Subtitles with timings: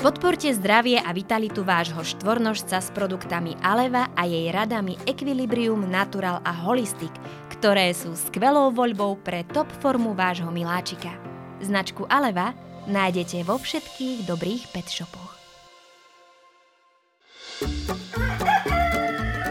[0.00, 6.56] Podporte zdravie a vitalitu vášho štvornožca s produktami Aleva a jej radami Equilibrium, Natural a
[6.56, 7.12] Holistic,
[7.52, 11.12] ktoré sú skvelou voľbou pre top formu vášho miláčika.
[11.60, 12.56] Značku Aleva
[12.88, 15.36] nájdete vo všetkých dobrých pet shopoch.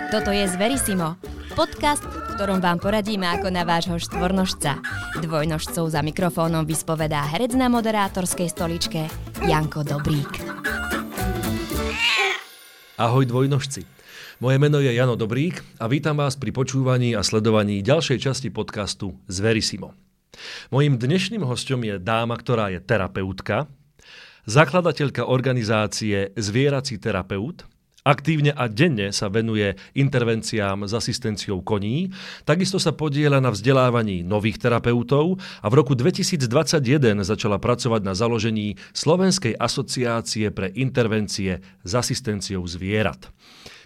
[0.09, 1.13] Toto je Zverisimo,
[1.53, 2.09] podcast,
[2.39, 4.79] ktorom vám poradíme ako na vášho štvornožca.
[5.19, 9.11] Dvojnožcov za mikrofónom vyspovedá herec na moderátorskej stoličke
[9.43, 10.39] Janko Dobrík.
[12.95, 13.83] Ahoj dvojnožci.
[14.39, 19.19] Moje meno je Jano Dobrík a vítam vás pri počúvaní a sledovaní ďalšej časti podcastu
[19.27, 19.91] Zverisimo.
[20.71, 23.67] Mojím dnešným hostom je dáma, ktorá je terapeutka,
[24.47, 27.67] zakladateľka organizácie Zvierací terapeut–
[28.07, 32.15] Aktívne a denne sa venuje intervenciám s asistenciou koní,
[32.47, 36.47] takisto sa podiela na vzdelávaní nových terapeutov a v roku 2021
[37.27, 43.27] začala pracovať na založení Slovenskej asociácie pre intervencie s asistenciou zvierat.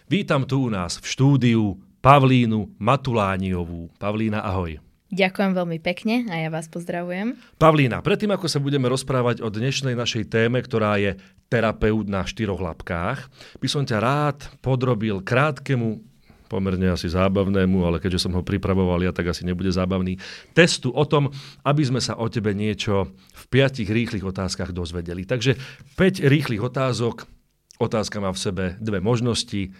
[0.05, 1.63] Vítam tu u nás v štúdiu
[2.03, 3.89] Pavlínu Matulániovú.
[3.97, 4.92] Pavlína, ahoj.
[5.14, 7.38] Ďakujem veľmi pekne a ja vás pozdravujem.
[7.61, 11.22] Pavlína, predtým ako sa budeme rozprávať o dnešnej našej téme, ktorá je
[11.53, 13.30] terapeut na štyroch labkách,
[13.61, 16.02] by som ťa rád podrobil krátkemu
[16.50, 20.17] pomerne asi zábavnému, ale keďže som ho pripravoval ja, tak asi nebude zábavný,
[20.58, 21.30] testu o tom,
[21.61, 25.30] aby sme sa o tebe niečo v piatich rýchlych otázkach dozvedeli.
[25.30, 25.58] Takže
[25.94, 27.30] 5 rýchlych otázok,
[27.78, 29.78] otázka má v sebe dve možnosti,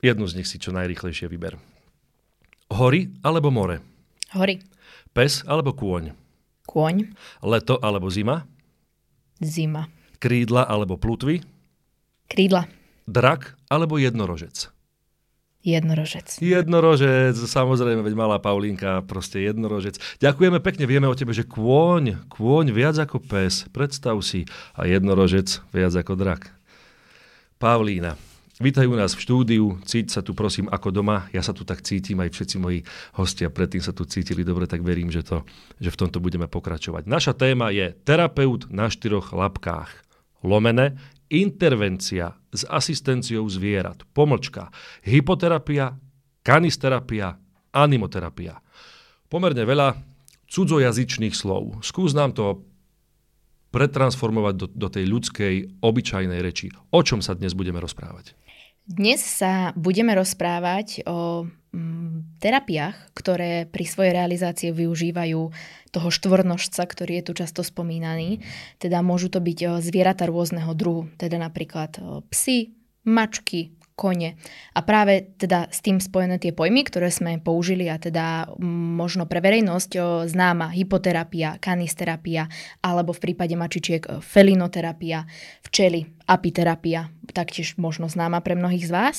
[0.00, 1.60] jednu z nich si čo najrýchlejšie vyber.
[2.72, 3.89] Hory alebo more?
[4.30, 4.62] Hory.
[5.10, 6.14] Pes alebo kôň?
[6.70, 7.10] Kôň.
[7.42, 8.46] Leto alebo zima?
[9.42, 9.90] Zima.
[10.22, 11.42] Krídla alebo plutvy?
[12.30, 12.70] Krídla.
[13.10, 14.70] Drak alebo jednorožec?
[15.66, 16.40] Jednorožec.
[16.40, 19.98] Jednorožec, samozrejme, veď malá Paulínka, proste jednorožec.
[20.22, 25.60] Ďakujeme pekne, vieme o tebe, že kôň, kôň viac ako pes, predstav si, a jednorožec
[25.74, 26.48] viac ako drak.
[27.60, 28.16] Pavlína,
[28.60, 32.20] Vítajú nás v štúdiu, cíť sa tu prosím ako doma, ja sa tu tak cítim,
[32.20, 32.84] aj všetci moji
[33.16, 35.48] hostia predtým sa tu cítili dobre, tak verím, že, to,
[35.80, 37.08] že v tomto budeme pokračovať.
[37.08, 39.88] Naša téma je terapeut na štyroch labkách.
[40.44, 41.00] Lomene,
[41.32, 44.68] intervencia s asistenciou zvierat, pomlčka,
[45.08, 45.96] hypoterapia,
[46.44, 47.40] kanisterapia,
[47.72, 48.60] animoterapia.
[49.32, 49.96] Pomerne veľa
[50.52, 51.80] cudzojazyčných slov.
[51.80, 52.60] Skús nám to
[53.72, 56.68] pretransformovať do, do tej ľudskej, obyčajnej reči.
[56.92, 58.36] O čom sa dnes budeme rozprávať?
[58.90, 65.40] Dnes sa budeme rozprávať o mm, terapiách, ktoré pri svojej realizácii využívajú
[65.94, 68.42] toho štvornožca, ktorý je tu často spomínaný.
[68.82, 72.02] Teda môžu to byť zvieratá rôzneho druhu, teda napríklad
[72.34, 72.74] psy,
[73.06, 74.40] mačky, kone.
[74.72, 79.44] A práve teda s tým spojené tie pojmy, ktoré sme použili a teda možno pre
[79.44, 82.48] verejnosť známa hypoterapia, kanisterapia
[82.80, 85.28] alebo v prípade mačičiek felinoterapia,
[85.68, 89.16] včely, apiterapia, taktiež možno známa pre mnohých z vás.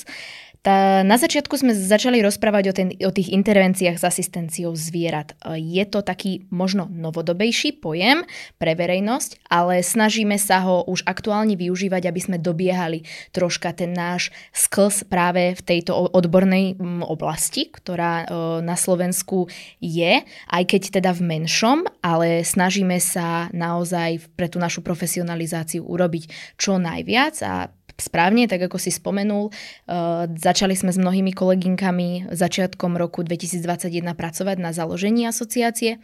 [0.62, 5.34] Tá, na začiatku sme začali rozprávať o, ten, o tých intervenciách s asistenciou zvierat.
[5.58, 8.22] Je to taký možno novodobejší pojem
[8.62, 13.02] pre verejnosť, ale snažíme sa ho už aktuálne využívať, aby sme dobiehali
[13.34, 16.78] troška ten náš skls práve v tejto odbornej
[17.10, 18.30] oblasti, ktorá
[18.62, 19.50] na Slovensku
[19.82, 26.54] je, aj keď teda v menšom, ale snažíme sa naozaj pre tú našu profesionalizáciu urobiť
[26.62, 29.54] čo najviac a správne, tak ako si spomenul.
[29.86, 36.02] Uh, začali sme s mnohými kolegynkami začiatkom roku 2021 pracovať na založení asociácie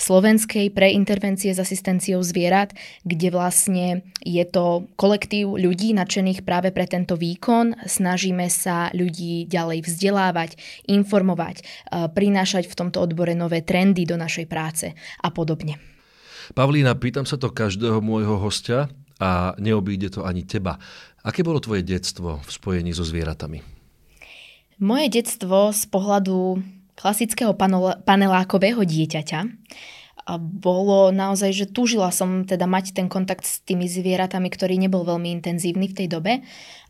[0.00, 2.72] slovenskej pre intervencie s asistenciou zvierat,
[3.04, 3.86] kde vlastne
[4.24, 7.84] je to kolektív ľudí nadšených práve pre tento výkon.
[7.84, 10.56] Snažíme sa ľudí ďalej vzdelávať,
[10.88, 11.60] informovať,
[11.92, 15.76] uh, prinášať v tomto odbore nové trendy do našej práce a podobne.
[16.52, 20.76] Pavlína, pýtam sa to každého môjho hostia a neobíde to ani teba.
[21.24, 23.64] Aké bolo tvoje detstvo v spojení so zvieratami?
[24.76, 26.60] Moje detstvo z pohľadu
[26.94, 27.56] klasického
[28.04, 29.40] panelákového dieťaťa
[30.40, 35.28] bolo naozaj, že túžila som teda mať ten kontakt s tými zvieratami, ktorý nebol veľmi
[35.40, 36.32] intenzívny v tej dobe.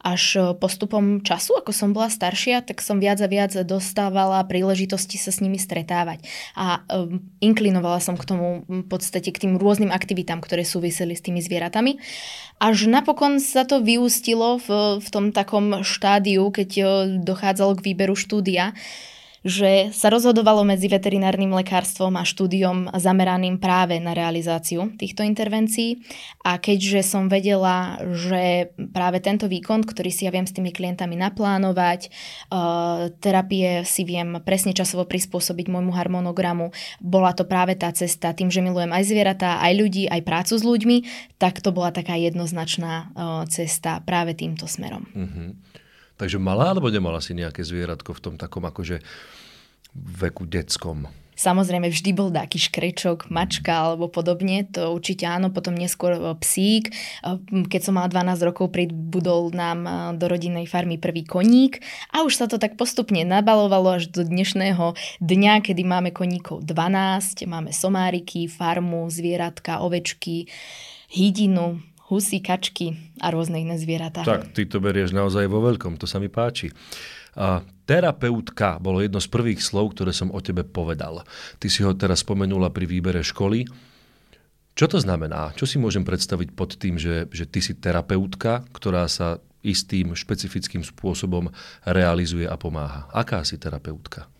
[0.04, 5.18] Až e, postupom času, ako som bola staršia, tak som viac a viac dostávala príležitosti
[5.18, 6.22] sa s nimi stretávať.
[6.54, 11.24] A um, inklinovala som k tomu v podstate k tým rôznym aktivitám, ktoré súviseli s
[11.26, 11.98] tými zvieratami.
[12.62, 16.70] Až napokon sa to vyústilo v, v tom takom štádiu, keď
[17.18, 18.78] dochádzalo k výberu štúdia,
[19.44, 26.00] že sa rozhodovalo medzi veterinárnym lekárstvom a štúdiom zameraným práve na realizáciu týchto intervencií.
[26.40, 31.12] A keďže som vedela, že práve tento výkon, ktorý si ja viem s tými klientami
[31.20, 36.72] naplánovať, uh, terapie si viem presne časovo prispôsobiť môjmu harmonogramu,
[37.04, 40.64] bola to práve tá cesta, tým, že milujem aj zvieratá, aj ľudí, aj prácu s
[40.64, 40.96] ľuďmi,
[41.36, 45.04] tak to bola taká jednoznačná uh, cesta práve týmto smerom.
[45.12, 45.52] Uh-huh.
[46.14, 49.02] Takže mala alebo nemala si nejaké zvieratko v tom takom akože
[49.94, 51.10] veku detskom?
[51.34, 56.94] Samozrejme, vždy bol taký škrečok, mačka alebo podobne, to určite áno, potom neskôr e, psík.
[56.94, 57.32] E,
[57.66, 61.82] keď som mala 12 rokov, pribudol nám e, do rodinnej farmy prvý koník
[62.14, 67.50] a už sa to tak postupne nabalovalo až do dnešného dňa, kedy máme koníkov 12,
[67.50, 70.46] máme somáriky, farmu, zvieratka, ovečky,
[71.10, 71.82] hydinu,
[72.12, 74.24] husy, kačky a rôzne iné zvieratá.
[74.26, 76.68] Tak, ty to berieš naozaj vo veľkom, to sa mi páči.
[77.34, 81.26] A terapeutka bolo jedno z prvých slov, ktoré som o tebe povedal.
[81.58, 83.66] Ty si ho teraz spomenula pri výbere školy.
[84.74, 85.54] Čo to znamená?
[85.54, 90.84] Čo si môžem predstaviť pod tým, že, že ty si terapeutka, ktorá sa istým špecifickým
[90.84, 91.50] spôsobom
[91.88, 93.08] realizuje a pomáha?
[93.10, 94.30] Aká si terapeutka?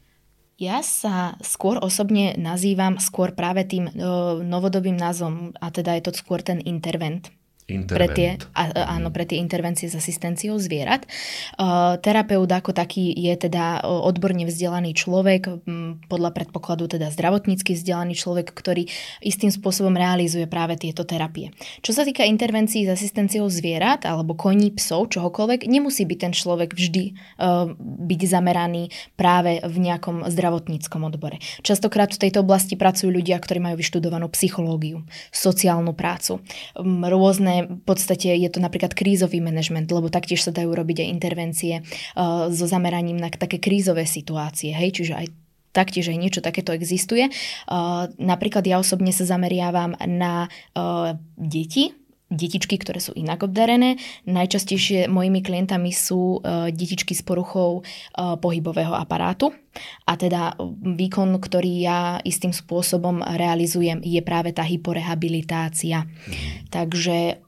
[0.55, 6.13] Ja sa skôr osobne nazývam skôr práve tým o, novodobým názvom, a teda je to
[6.15, 7.35] skôr ten intervent
[7.65, 11.09] pre tie, áno, pre tie intervencie s asistenciou zvierat.
[11.57, 15.65] Uh, terapeut ako taký je teda odborne vzdelaný človek,
[16.13, 18.85] podľa predpokladu teda zdravotnícky vzdelaný človek, ktorý
[19.25, 21.57] istým spôsobom realizuje práve tieto terapie.
[21.81, 26.77] Čo sa týka intervencií s asistenciou zvierat alebo koní, psov, čohokoľvek, nemusí byť ten človek
[26.77, 31.41] vždy uh, byť zameraný práve v nejakom zdravotníckom odbore.
[31.65, 36.45] Častokrát v tejto oblasti pracujú ľudia, ktorí majú vyštudovanú psychológiu, sociálnu prácu,
[36.83, 41.75] rôzne v podstate je to napríklad krízový manažment, lebo taktiež sa dajú robiť aj intervencie
[41.81, 45.27] uh, so zameraním na také krízové situácie, hej, čiže aj
[45.75, 47.27] taktiež aj niečo takéto existuje.
[47.67, 50.47] Uh, napríklad ja osobne sa zameriavam na
[50.79, 51.91] uh, deti,
[52.31, 53.99] detičky, ktoré sú inak obdarené.
[54.27, 57.83] Najčastejšie mojimi klientami sú uh, detičky s poruchou
[58.15, 59.51] pohybového aparátu.
[60.07, 66.07] A teda výkon, ktorý ja istým spôsobom realizujem, je práve tá hyporehabilitácia.
[66.07, 66.71] Mm.
[66.71, 67.44] Takže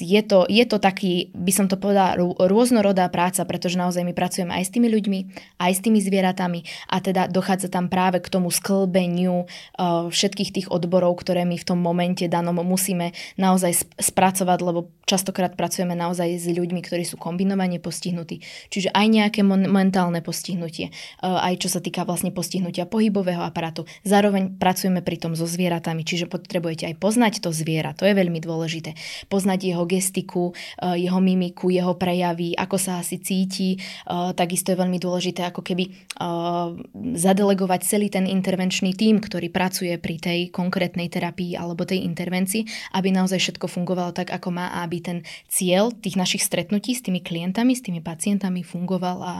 [0.00, 2.18] je to, je to taký, by som to povedala,
[2.50, 5.20] rôznorodá práca, pretože naozaj my pracujeme aj s tými ľuďmi,
[5.62, 10.66] aj s tými zvieratami a teda dochádza tam práve k tomu sklbeniu uh, všetkých tých
[10.74, 16.50] odborov, ktoré my v tom momente danom musíme naozaj spracovať, lebo častokrát pracujeme naozaj s
[16.50, 18.42] ľuďmi, ktorí sú kombinovane postihnutí.
[18.66, 20.90] Čiže aj nejaké mentálne postihnutie,
[21.22, 23.86] uh, aj čo sa týka vlastne postihnutia pohybového aparátu.
[24.02, 28.42] Zároveň pracujeme pri tom so zvieratami, čiže potrebujete aj poznať to zviera, to je veľmi
[28.42, 28.98] dôležité
[29.30, 30.50] poznať jeho gestiku,
[30.82, 33.78] eh, jeho mimiku, jeho prejavy, ako sa asi cíti.
[33.78, 36.66] Eh, takisto je veľmi dôležité ako keby eh,
[37.14, 42.66] zadelegovať celý ten intervenčný tím, ktorý pracuje pri tej konkrétnej terapii alebo tej intervencii,
[42.98, 47.06] aby naozaj všetko fungovalo tak, ako má a aby ten cieľ tých našich stretnutí s
[47.06, 49.36] tými klientami, s tými pacientami fungoval a,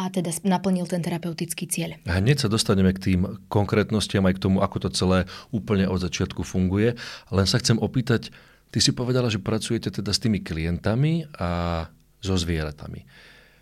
[0.00, 2.00] a teda naplnil ten terapeutický cieľ.
[2.08, 3.20] A hneď sa dostaneme k tým
[3.52, 6.96] konkrétnostiam aj k tomu, ako to celé úplne od začiatku funguje.
[7.34, 8.30] Len sa chcem opýtať,
[8.70, 11.84] Ty si povedala, že pracujete teda s tými klientami a
[12.24, 13.04] so zvieratami.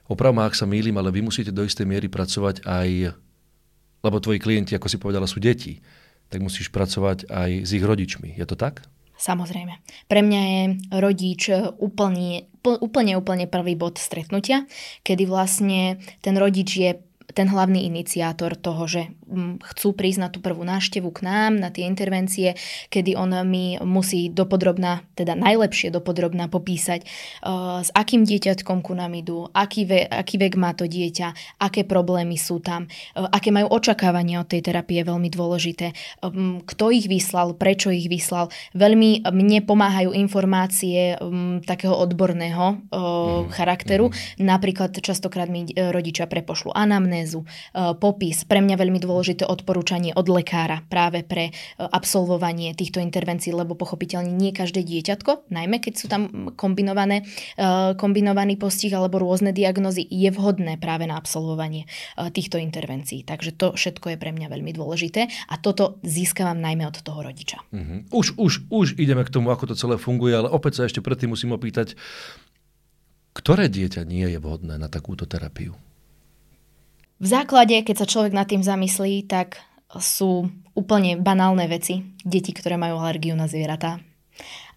[0.06, 3.16] Oprav ak sa mýlim, ale vy musíte do istej miery pracovať aj,
[4.02, 5.80] lebo tvoji klienti, ako si povedala, sú deti,
[6.28, 8.36] tak musíš pracovať aj s ich rodičmi.
[8.36, 8.84] Je to tak?
[9.22, 9.78] Samozrejme.
[10.10, 10.62] Pre mňa je
[10.98, 14.66] rodič úplne, úplne, úplne prvý bod stretnutia,
[15.06, 16.98] kedy vlastne ten rodič je
[17.32, 21.72] ten hlavný iniciátor toho, že mm, chcú prísť na tú prvú návštevu k nám, na
[21.72, 22.54] tie intervencie,
[22.92, 27.08] kedy on mi musí dopodrobná, teda najlepšie dopodrobná popísať,
[27.42, 31.88] uh, s akým dieťatkom ku nám idú, aký, ve, aký vek má to dieťa, aké
[31.88, 37.08] problémy sú tam, uh, aké majú očakávania od tej terapie, veľmi dôležité, um, kto ich
[37.08, 38.52] vyslal, prečo ich vyslal.
[38.76, 44.12] Veľmi mne pomáhajú informácie um, takého odborného uh, charakteru.
[44.12, 44.44] Mm-hmm.
[44.44, 50.26] Napríklad častokrát mi rodičia prepošlu anamnézu, anamnézu, e, popis, pre mňa veľmi dôležité odporúčanie od
[50.26, 56.06] lekára práve pre e, absolvovanie týchto intervencií, lebo pochopiteľne nie každé dieťatko, najmä keď sú
[56.10, 57.22] tam kombinované,
[57.56, 61.86] e, kombinovaný postih alebo rôzne diagnozy, je vhodné práve na absolvovanie
[62.34, 63.22] týchto intervencií.
[63.22, 67.62] Takže to všetko je pre mňa veľmi dôležité a toto získavam najmä od toho rodiča.
[67.70, 68.02] Uh-huh.
[68.10, 71.32] Už, už, už ideme k tomu, ako to celé funguje, ale opäť sa ešte predtým
[71.32, 71.94] musím opýtať,
[73.32, 75.76] ktoré dieťa nie je vhodné na takúto terapiu?
[77.22, 79.62] V základe, keď sa človek nad tým zamyslí, tak
[80.02, 82.02] sú úplne banálne veci.
[82.26, 84.02] Deti, ktoré majú alergiu na zvieratá.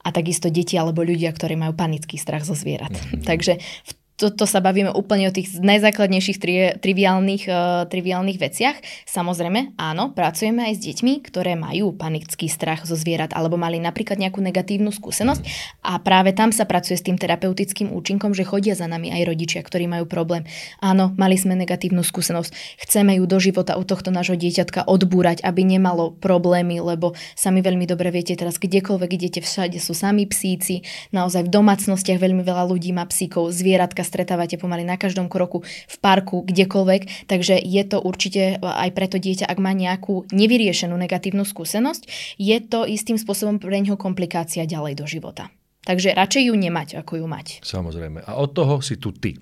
[0.06, 2.94] A takisto deti alebo ľudia, ktorí majú panický strach zo zvierat.
[2.94, 3.26] Mm.
[3.26, 8.80] Takže v toto sa bavíme úplne o tých najzákladnejších tri, triviálnych, uh, triviálnych veciach.
[9.04, 14.16] Samozrejme, áno, pracujeme aj s deťmi, ktoré majú panický strach zo zvierat alebo mali napríklad
[14.16, 15.44] nejakú negatívnu skúsenosť
[15.84, 19.60] a práve tam sa pracuje s tým terapeutickým účinkom, že chodia za nami aj rodičia,
[19.60, 20.48] ktorí majú problém.
[20.80, 25.68] Áno, mali sme negatívnu skúsenosť, chceme ju do života u tohto nášho dieťatka odbúrať, aby
[25.68, 31.52] nemalo problémy, lebo sami veľmi dobre viete teraz, kdekoľvek idete, všade sú sami psíci, naozaj
[31.52, 36.46] v domácnostiach veľmi veľa ľudí má psíkov, zvieratka stretávate pomaly na každom kroku, v parku,
[36.46, 37.26] kdekoľvek.
[37.26, 42.86] Takže je to určite aj preto dieťa, ak má nejakú nevyriešenú negatívnu skúsenosť, je to
[42.86, 45.50] istým spôsobom pre neho komplikácia ďalej do života.
[45.86, 47.48] Takže radšej ju nemať, ako ju mať.
[47.62, 48.26] Samozrejme.
[48.26, 49.38] A od toho si tu ty.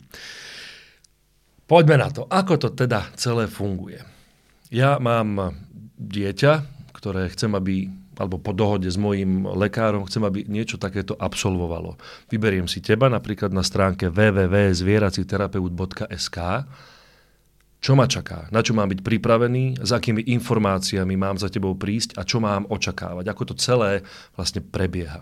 [1.63, 2.27] Poďme na to.
[2.27, 4.03] Ako to teda celé funguje?
[4.67, 5.55] Ja mám
[5.95, 11.97] dieťa, ktoré chcem, aby alebo po dohode s mojim lekárom chcem, aby niečo takéto absolvovalo.
[12.29, 16.37] Vyberiem si teba napríklad na stránke www.zvieraciterapeut.sk
[17.83, 22.15] čo ma čaká, na čo mám byť pripravený, s akými informáciami mám za tebou prísť?
[22.15, 24.07] A čo mám očakávať, ako to celé
[24.39, 25.19] vlastne prebieha.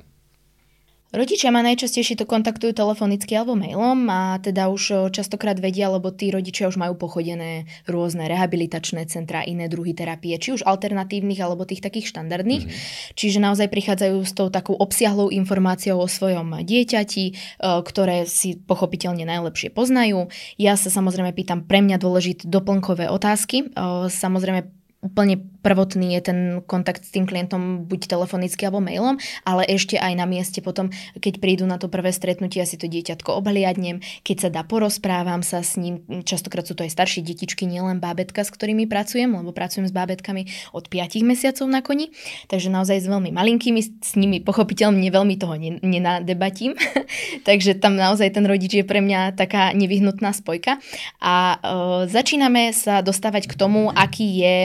[1.11, 6.31] Rodičia ma najčastejšie to kontaktujú telefonicky alebo mailom a teda už častokrát vedia, lebo tí
[6.31, 11.83] rodičia už majú pochodené rôzne rehabilitačné centra, iné druhy terapie, či už alternatívnych alebo tých
[11.83, 12.63] takých štandardných.
[12.63, 13.13] Mm-hmm.
[13.19, 19.67] Čiže naozaj prichádzajú s tou takou obsiahlou informáciou o svojom dieťati, ktoré si pochopiteľne najlepšie
[19.75, 20.31] poznajú.
[20.55, 23.67] Ja sa samozrejme pýtam pre mňa dôležité doplnkové otázky.
[24.07, 29.97] Samozrejme úplne prvotný je ten kontakt s tým klientom buď telefonicky alebo mailom, ale ešte
[29.97, 34.01] aj na mieste potom, keď prídu na to prvé stretnutie, ja si to dieťatko obhliadnem,
[34.21, 38.45] keď sa dá, porozprávam sa s ním, častokrát sú to aj staršie detičky, nielen bábetka,
[38.45, 42.13] s ktorými pracujem, lebo pracujem s bábetkami od 5 mesiacov na koni,
[42.45, 46.77] takže naozaj s veľmi malinkými, s nimi pochopiteľne veľmi toho nenadebatím,
[47.47, 50.77] takže tam naozaj ten rodič je pre mňa taká nevyhnutná spojka.
[51.17, 54.55] A e, začíname sa dostávať k tomu, aký je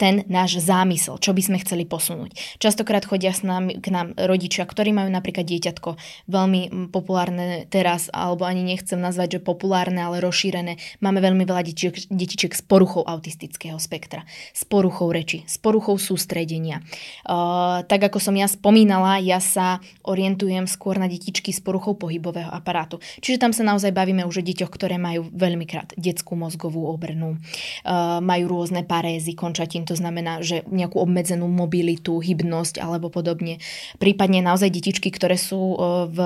[0.00, 2.56] ten náš zámysel, čo by sme chceli posunúť.
[2.56, 8.48] Častokrát chodia s nami, k nám rodičia, ktorí majú napríklad dieťatko veľmi populárne teraz, alebo
[8.48, 10.80] ani nechcem nazvať, že populárne, ale rozšírené.
[11.04, 14.24] Máme veľmi veľa detičiek, detičiek s poruchou autistického spektra,
[14.56, 16.80] s poruchou reči, s poruchou sústredenia.
[17.28, 22.48] Uh, tak ako som ja spomínala, ja sa orientujem skôr na detičky s poruchou pohybového
[22.48, 23.04] aparátu.
[23.20, 27.36] Čiže tam sa naozaj bavíme už o deťoch, ktoré majú veľmi krát detskú mozgovú obrnu,
[27.36, 33.58] uh, majú rôzne parézy, končatín, to znamená, že nejakú obmedzenú mobilitu, hybnosť alebo podobne.
[33.98, 36.18] Prípadne naozaj detičky, ktoré sú e, v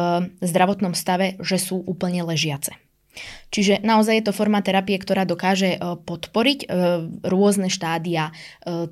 [0.44, 2.76] zdravotnom stave, že sú úplne ležiace.
[3.48, 6.66] Čiže naozaj je to forma terapie, ktorá dokáže e, podporiť e,
[7.24, 8.36] rôzne štádia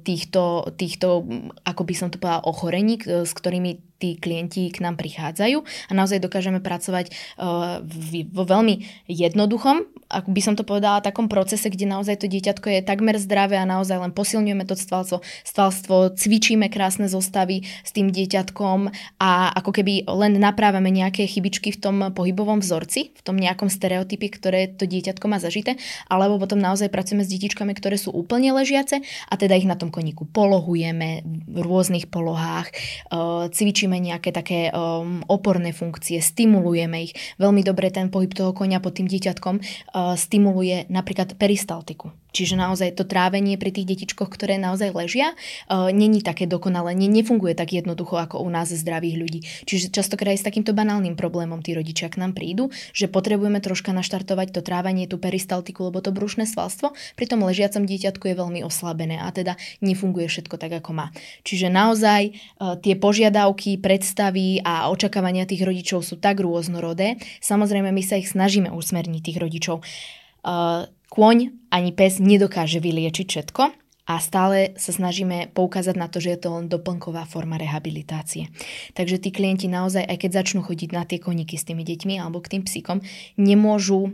[0.00, 1.28] týchto, týchto,
[1.68, 6.20] ako by som to povedala, ochorení, s ktorými tí klienti k nám prichádzajú a naozaj
[6.20, 7.14] dokážeme pracovať
[8.30, 12.80] vo veľmi jednoduchom ako by som to povedala, takom procese, kde naozaj to dieťatko je
[12.86, 18.92] takmer zdravé a naozaj len posilňujeme to stvalstvo, stvalstvo cvičíme krásne zostavy s tým dieťatkom
[19.18, 24.30] a ako keby len naprávame nejaké chybičky v tom pohybovom vzorci, v tom nejakom stereotype,
[24.30, 25.74] ktoré to dieťatko má zažité,
[26.06, 29.90] alebo potom naozaj pracujeme s detičkami, ktoré sú úplne ležiace a teda ich na tom
[29.90, 32.74] koníku polohujeme v rôznych polohách, e,
[33.84, 34.72] cvičíme nejaké také
[35.28, 37.12] oporné funkcie, stimulujeme ich.
[37.36, 39.62] Veľmi dobre ten pohyb toho konia pod tým dieťatkom e,
[40.16, 42.16] stimuluje napríklad peristaltiku.
[42.34, 45.38] Čiže naozaj to trávenie pri tých detičkoch, ktoré naozaj ležia,
[45.70, 49.40] uh, není také dokonalé, ne, nefunguje tak jednoducho ako u nás zdravých ľudí.
[49.70, 53.94] Čiže častokrát aj s takýmto banálnym problémom tí rodičia k nám prídu, že potrebujeme troška
[53.94, 58.66] naštartovať to trávanie, tú peristaltiku, lebo to brušné svalstvo pri tom ležiacom dieťatku je veľmi
[58.66, 61.06] oslabené a teda nefunguje všetko tak, ako má.
[61.46, 67.16] Čiže naozaj uh, tie požiadavky, predstavy a očakávania tých rodičov sú tak rôznorodé.
[67.40, 69.80] Samozrejme, my sa ich snažíme usmerniť tých rodičov.
[71.08, 71.38] Kôň
[71.70, 73.62] ani pes nedokáže vyliečiť všetko
[74.04, 78.52] a stále sa snažíme poukázať na to, že je to len doplnková forma rehabilitácie.
[78.92, 82.44] Takže tí klienti naozaj, aj keď začnú chodiť na tie koníky s tými deťmi alebo
[82.44, 83.00] k tým psíkom,
[83.40, 84.12] nemôžu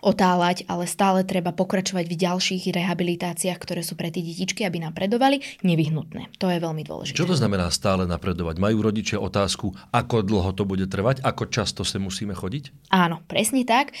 [0.00, 5.44] otáľať, ale stále treba pokračovať v ďalších rehabilitáciách, ktoré sú pre tie detičky, aby napredovali,
[5.60, 6.32] nevyhnutné.
[6.40, 7.16] To je veľmi dôležité.
[7.16, 8.56] Čo to znamená stále napredovať?
[8.56, 12.90] Majú rodičia otázku, ako dlho to bude trvať, ako často sa musíme chodiť?
[12.90, 13.92] Áno, presne tak.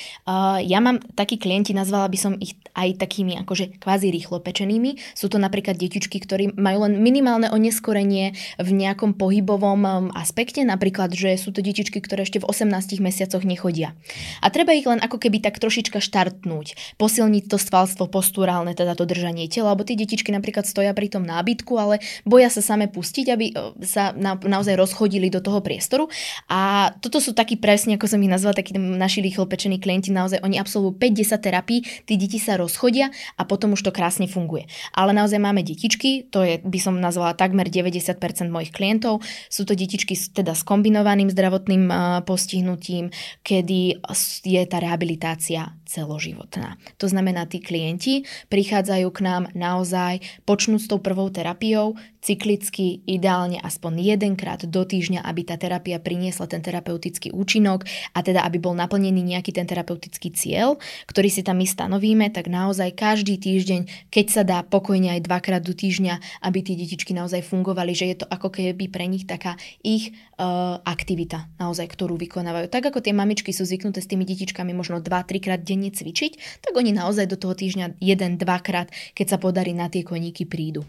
[0.64, 4.96] ja mám takí klienti, nazvala by som ich aj takými akože kvázi rýchlo pečenými.
[5.12, 11.12] Sú to napríklad detičky, ktorí majú len minimálne oneskorenie v nejakom pohybovom um, aspekte, napríklad,
[11.12, 13.92] že sú to detičky, ktoré ešte v 18 mesiacoch nechodia.
[14.40, 18.94] A treba ich len ako keby tak trošičky malička štartnúť, posilniť to svalstvo posturálne, teda
[18.94, 22.86] to držanie tela, lebo tie detičky napríklad stoja pri tom nábytku, ale boja sa same
[22.86, 26.06] pustiť, aby e, sa na, naozaj rozchodili do toho priestoru.
[26.46, 30.46] A toto sú takí presne, ako som ich nazvala, takí naši rýchlo pečení klienti, naozaj
[30.46, 34.70] oni absolvujú 50 terapií, tí deti sa rozchodia a potom už to krásne funguje.
[34.94, 38.14] Ale naozaj máme detičky, to je, by som nazvala takmer 90%
[38.46, 41.90] mojich klientov, sú to detičky teda s kombinovaným zdravotným
[42.22, 43.10] postihnutím,
[43.42, 43.98] kedy
[44.44, 46.78] je tá rehabilitácia celoživotná.
[47.02, 53.56] To znamená, tí klienti prichádzajú k nám naozaj, počnúť s tou prvou terapiou, cyklicky, ideálne
[53.58, 58.76] aspoň jedenkrát do týždňa, aby tá terapia priniesla ten terapeutický účinok a teda aby bol
[58.76, 60.76] naplnený nejaký ten terapeutický cieľ,
[61.08, 65.64] ktorý si tam my stanovíme, tak naozaj každý týždeň, keď sa dá pokojne aj dvakrát
[65.64, 69.56] do týždňa, aby tie detičky naozaj fungovali, že je to ako keby pre nich taká
[69.80, 72.68] ich uh, aktivita, naozaj, ktorú vykonávajú.
[72.68, 76.76] Tak ako tie mamičky sú zvyknuté s tými detičkami možno 2-3 krát denne cvičiť, tak
[76.76, 80.84] oni naozaj do toho týždňa jeden, dvakrát, keď sa podarí na tie koníky prídu.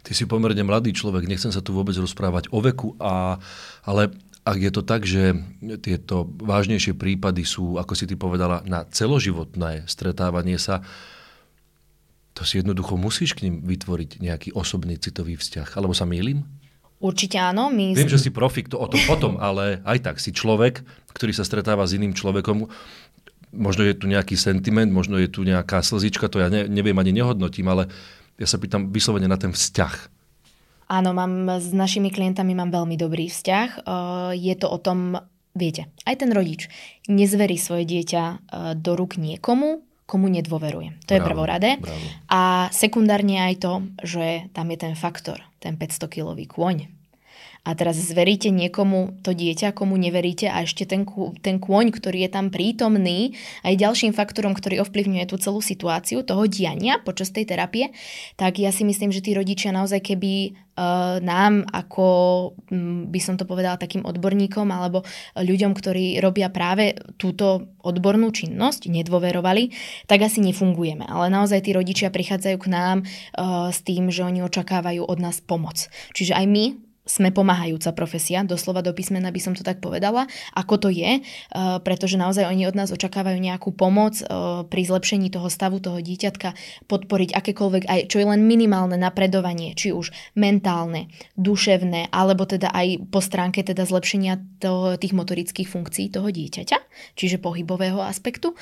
[0.00, 3.36] Ty si pomerne mladý človek, nechcem sa tu vôbec rozprávať o veku, a,
[3.84, 4.16] ale
[4.48, 5.36] ak je to tak, že
[5.84, 10.80] tieto vážnejšie prípady sú, ako si ty povedala, na celoživotné stretávanie sa,
[12.32, 15.74] to si jednoducho musíš k ním vytvoriť nejaký osobný citový vzťah.
[15.74, 16.46] Alebo sa mýlim?
[17.02, 17.66] Určite áno.
[17.68, 17.92] My...
[17.98, 20.80] Viem, že si profik, to o tom potom, ale aj tak si človek,
[21.14, 22.70] ktorý sa stretáva s iným človekom,
[23.52, 27.12] možno je tu nejaký sentiment, možno je tu nejaká slzička, to ja ne, neviem ani
[27.12, 27.88] nehodnotím, ale
[28.38, 29.94] ja sa pýtam vyslovene na ten vzťah.
[30.88, 33.84] Áno, mám, s našimi klientami mám veľmi dobrý vzťah.
[34.32, 35.20] Je to o tom,
[35.52, 36.72] viete, aj ten rodič
[37.12, 38.48] nezverí svoje dieťa
[38.80, 40.96] do rúk niekomu, komu nedôveruje.
[41.04, 41.70] To bravo, je prvoradé.
[41.76, 42.06] Bravo.
[42.32, 46.88] A sekundárne aj to, že tam je ten faktor, ten 500-kilový kôň
[47.68, 51.04] a teraz zveríte niekomu to dieťa, komu neveríte a ešte ten,
[51.44, 56.48] ten kôň, ktorý je tam prítomný, aj ďalším faktorom, ktorý ovplyvňuje tú celú situáciu toho
[56.48, 57.92] diania počas tej terapie,
[58.40, 60.32] tak ja si myslím, že tí rodičia naozaj keby
[60.80, 62.06] uh, nám ako,
[63.12, 65.04] by som to povedala, takým odborníkom alebo
[65.36, 69.76] ľuďom, ktorí robia práve túto odbornú činnosť, nedôverovali,
[70.08, 71.04] tak asi nefungujeme.
[71.04, 75.44] Ale naozaj tí rodičia prichádzajú k nám uh, s tým, že oni očakávajú od nás
[75.44, 75.92] pomoc.
[76.16, 80.76] Čiže aj my sme pomáhajúca profesia, doslova do písmena by som to tak povedala, ako
[80.76, 85.48] to je, uh, pretože naozaj oni od nás očakávajú nejakú pomoc uh, pri zlepšení toho
[85.48, 86.52] stavu toho dieťatka,
[86.86, 91.08] podporiť akékoľvek, aj čo je len minimálne napredovanie, či už mentálne,
[91.40, 96.78] duševné, alebo teda aj po stránke teda zlepšenia toho, tých motorických funkcií toho dieťaťa,
[97.16, 98.52] čiže pohybového aspektu,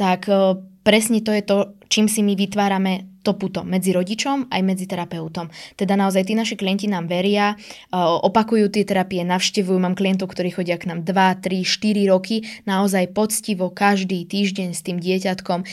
[0.00, 1.56] tak uh, presne to je to,
[1.90, 5.52] čím si my vytvárame to puto medzi rodičom aj medzi terapeutom.
[5.76, 7.52] Teda naozaj tí naši klienti nám veria,
[7.92, 11.12] opakujú tie terapie, navštevujú, mám klientov, ktorí chodia k nám 2,
[11.44, 15.68] 3, 4 roky, naozaj poctivo každý týždeň s tým dieťatkom.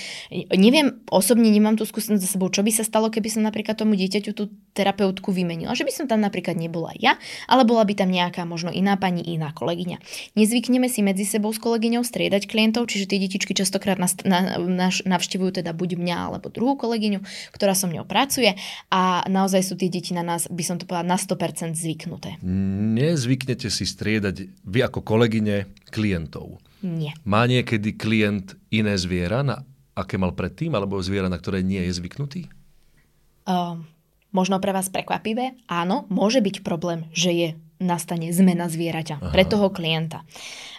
[0.59, 3.95] Neviem, osobne nemám tú skúsenosť za sebou, čo by sa stalo, keby som napríklad tomu
[3.95, 5.71] dieťaťu tú terapeutku vymenila.
[5.71, 7.15] Že by som tam napríklad nebola ja,
[7.47, 10.03] ale bola by tam nejaká možno iná pani, iná kolegyňa.
[10.35, 13.95] Nezvykneme si medzi sebou s kolegyňou striedať klientov, čiže tie detičky častokrát
[15.07, 17.19] navštevujú teda buď mňa alebo druhú kolegyňu
[17.51, 18.53] ktorá so mňou pracuje
[18.91, 22.39] a naozaj sú tie deti na nás, by som to povedala, na 100% zvyknuté.
[22.97, 26.59] Nezvyknete si striedať vy ako kolegyne klientov?
[26.85, 27.17] Nie.
[27.25, 29.65] Má niekedy klient iné zviera, na
[29.97, 32.45] aké mal predtým, alebo zviera, na ktoré nie je zvyknutý?
[33.49, 33.81] Uh,
[34.29, 37.47] možno pre vás prekvapivé, áno, môže byť problém, že je
[37.81, 39.33] nastane zmena zvieraťa Aha.
[39.33, 40.21] pre toho klienta.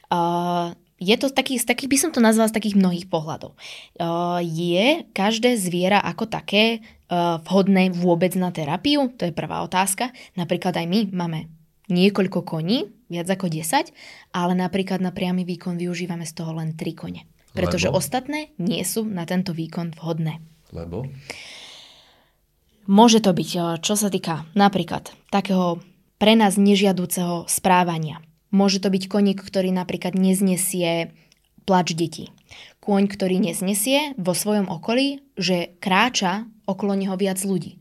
[0.06, 3.54] Uh, je to z takých, z takých, by som to nazvala z takých mnohých pohľadov.
[3.98, 9.14] Uh, je každé zviera ako také uh, vhodné vôbec na terapiu?
[9.14, 10.10] To je prvá otázka.
[10.34, 11.46] Napríklad aj my máme
[11.88, 13.94] niekoľko koní, viac ako 10,
[14.34, 17.24] ale napríklad na priamy výkon využívame z toho len 3 kone.
[17.56, 18.02] Pretože Lebo?
[18.02, 20.42] ostatné nie sú na tento výkon vhodné.
[20.74, 21.08] Lebo?
[22.88, 25.80] Môže to byť, čo sa týka napríklad takého
[26.20, 31.12] pre nás nežiaduceho správania Môže to byť koník, ktorý napríklad neznesie
[31.68, 32.32] plač detí.
[32.80, 37.76] Kôň, ktorý neznesie vo svojom okolí, že kráča okolo neho viac ľudí.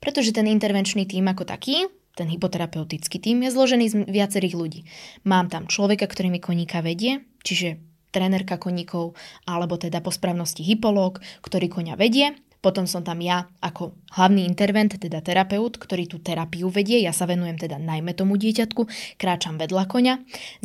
[0.00, 1.84] Pretože ten intervenčný tým ako taký,
[2.16, 4.80] ten hypoterapeutický tým je zložený z viacerých ľudí.
[5.28, 7.76] Mám tam človeka, ktorý mi koníka vedie, čiže
[8.08, 9.12] trénerka koníkov,
[9.44, 12.32] alebo teda po správnosti hypológ, ktorý konia vedie.
[12.66, 17.30] Potom som tam ja ako hlavný intervent, teda terapeut, ktorý tú terapiu vedie, ja sa
[17.30, 18.90] venujem teda najmä tomu dieťatku,
[19.22, 20.14] kráčam vedľa koňa.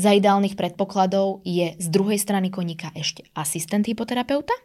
[0.01, 4.57] Za ideálnych predpokladov je z druhej strany koníka ešte asistent hypoterapeuta,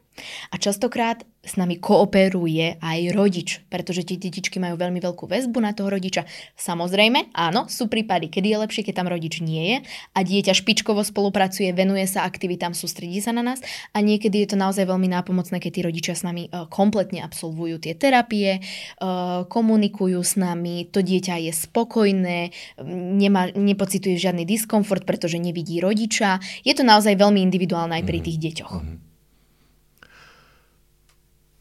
[0.52, 5.70] a častokrát s nami kooperuje aj rodič, pretože tie detičky majú veľmi veľkú väzbu na
[5.76, 6.26] toho rodiča.
[6.58, 9.76] Samozrejme, áno, sú prípady, kedy je lepšie, keď tam rodič nie je
[10.16, 13.62] a dieťa špičkovo spolupracuje, venuje sa aktivitám, sústredí sa na nás
[13.94, 17.82] a niekedy je to naozaj veľmi nápomocné, keď tí rodičia s nami e, kompletne absolvujú
[17.82, 18.60] tie terapie, e,
[19.50, 22.54] komunikujú s nami, to dieťa je spokojné,
[23.18, 26.38] nemá, nepocituje žiadny diskomfort, pretože nevidí rodiča.
[26.62, 28.24] Je to naozaj veľmi individuálne aj pri mhm.
[28.24, 28.74] tých deťoch.
[28.78, 28.98] Mm-hmm.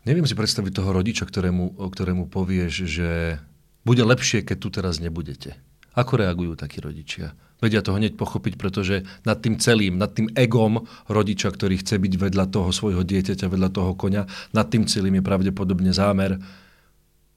[0.06, 3.41] Neviem si predstaviť toho rodiča, ktorému, ktorému povieš, že
[3.82, 5.58] bude lepšie, keď tu teraz nebudete.
[5.97, 7.34] Ako reagujú takí rodičia?
[7.63, 12.13] Vedia to hneď pochopiť, pretože nad tým celým, nad tým egom rodiča, ktorý chce byť
[12.28, 16.36] vedľa toho svojho dieťaťa, vedľa toho konia, nad tým celým je pravdepodobne zámer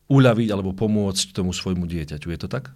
[0.09, 2.29] uľaviť alebo pomôcť tomu svojmu dieťaťu.
[2.35, 2.75] Je to tak?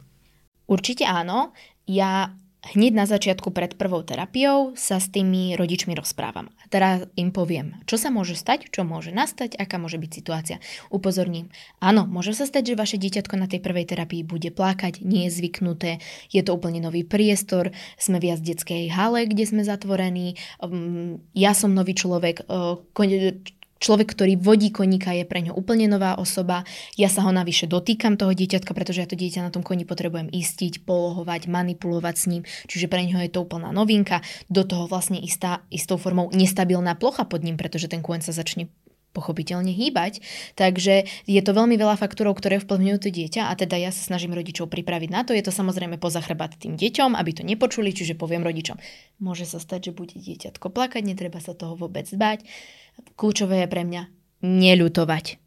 [0.71, 1.51] Určite áno.
[1.89, 2.31] Ja
[2.63, 6.55] hneď na začiatku pred prvou terapiou sa s tými rodičmi rozprávam.
[6.71, 10.57] Teraz im poviem, čo sa môže stať, čo môže nastať, aká môže byť situácia.
[10.89, 11.51] Upozorním,
[11.83, 15.35] áno, môže sa stať, že vaše dieťatko na tej prvej terapii bude plakať, nie je
[15.35, 15.91] zvyknuté,
[16.31, 21.53] je to úplne nový priestor, sme viac v detskej hale, kde sme zatvorení, um, ja
[21.53, 22.79] som nový človek, uh,
[23.83, 26.63] Človek, ktorý vodí koníka, je pre ňo úplne nová osoba.
[26.95, 30.31] Ja sa ho navyše dotýkam toho dieťatka, pretože ja to dieťa na tom koni potrebujem
[30.31, 32.43] istiť, polohovať, manipulovať s ním.
[32.71, 34.23] Čiže pre ňo je to úplná novinka.
[34.47, 38.71] Do toho vlastne istá, istou formou nestabilná plocha pod ním, pretože ten kôň sa začne
[39.13, 40.25] pochopiteľne hýbať.
[40.57, 44.33] Takže je to veľmi veľa faktorov, ktoré vplyvňujú to dieťa a teda ja sa snažím
[44.33, 45.37] rodičov pripraviť na to.
[45.37, 48.81] Je to samozrejme poza tým deťom, aby to nepočuli, čiže poviem rodičom,
[49.21, 52.47] môže sa stať, že bude dieťatko plakať, netreba sa toho vôbec zbať.
[53.17, 54.03] Kľúčové je pre mňa
[54.43, 55.39] neľutovať.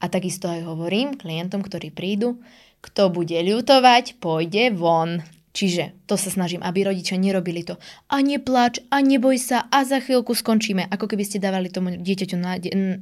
[0.00, 2.40] A takisto aj hovorím klientom, ktorí prídu,
[2.80, 5.20] kto bude ľutovať, pôjde von.
[5.50, 7.74] Čiže to sa snažím, aby rodičia nerobili to.
[8.06, 10.86] A neplač, a neboj sa, a za chvíľku skončíme.
[10.86, 12.38] Ako keby ste dávali tomu dieťaťu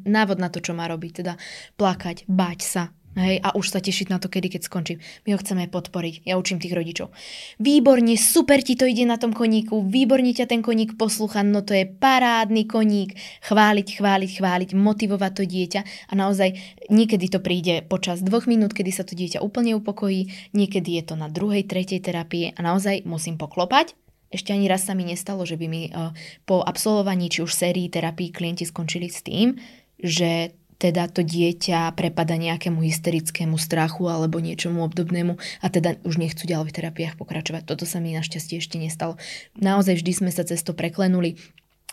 [0.08, 1.12] návod na to, čo má robiť.
[1.22, 1.36] Teda
[1.76, 2.82] plakať, bať sa,
[3.16, 5.00] Hej, a už sa tešiť na to, kedy keď skončím.
[5.24, 6.28] My ho chceme podporiť.
[6.28, 7.08] Ja učím tých rodičov.
[7.56, 11.72] Výborne, super ti to ide na tom koníku, výborne ťa ten koník poslúcha, no to
[11.72, 13.16] je parádny koník.
[13.42, 16.60] Chváliť, chváliť, chváliť, motivovať to dieťa a naozaj
[16.92, 21.14] niekedy to príde počas dvoch minút, kedy sa to dieťa úplne upokojí, niekedy je to
[21.16, 23.96] na druhej, tretej terapii a naozaj musím poklopať,
[24.28, 26.12] ešte ani raz sa mi nestalo, že by mi uh,
[26.44, 29.56] po absolvovaní či už sérii terapii klienti skončili s tým,
[29.96, 36.46] že teda to dieťa prepada nejakému hysterickému strachu alebo niečomu obdobnému a teda už nechcú
[36.46, 37.66] ďalej v terapiách pokračovať.
[37.66, 39.18] Toto sa mi našťastie ešte nestalo.
[39.58, 41.34] Naozaj vždy sme sa cez preklenuli.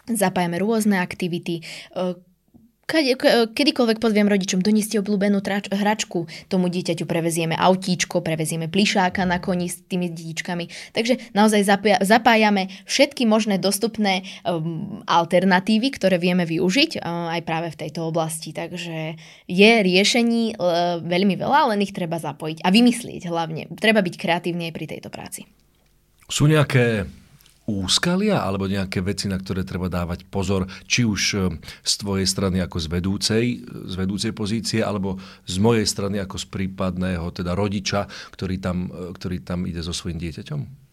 [0.06, 1.66] Zapájame rôzne aktivity,
[2.86, 9.68] kedykoľvek pozviem rodičom, doneste obľúbenú trač, hračku, tomu dieťaťu prevezieme autíčko, prevezieme plišáka na koni
[9.68, 10.94] s tými detičkami.
[10.94, 11.66] Takže naozaj
[12.06, 18.54] zapájame všetky možné dostupné um, alternatívy, ktoré vieme využiť uh, aj práve v tejto oblasti.
[18.54, 19.18] Takže
[19.50, 23.74] je riešení uh, veľmi veľa, len ich treba zapojiť a vymyslieť hlavne.
[23.82, 25.50] Treba byť kreatívny aj pri tejto práci.
[26.30, 27.10] Sú nejaké
[27.66, 31.38] úskalia alebo nejaké veci, na ktoré treba dávať pozor, či už e,
[31.82, 35.18] z tvojej strany ako z vedúcej, z vedúcej pozície, alebo
[35.50, 39.92] z mojej strany ako z prípadného teda rodiča, ktorý tam, e, ktorý tam ide so
[39.92, 40.86] svojím dieťaťom?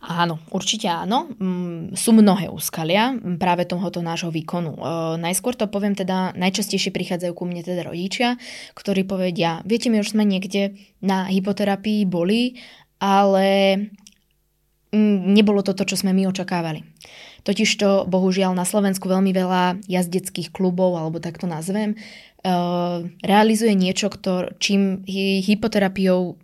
[0.00, 1.28] Áno, určite áno.
[1.36, 4.72] Mm, sú mnohé úskalia práve tohoto nášho výkonu.
[4.72, 4.80] E,
[5.20, 8.40] najskôr to poviem teda, najčastejšie prichádzajú ku mne teda rodičia,
[8.72, 12.56] ktorí povedia, viete, my už sme niekde na hypoterapii boli,
[12.96, 13.76] ale
[14.92, 16.82] nebolo to to, čo sme my očakávali.
[17.46, 24.10] Totižto, bohužiaľ, na Slovensku veľmi veľa jazdeckých klubov, alebo tak to nazvem, eh, realizuje niečo,
[24.12, 25.06] ktor, čím
[25.46, 26.36] hypoterapiou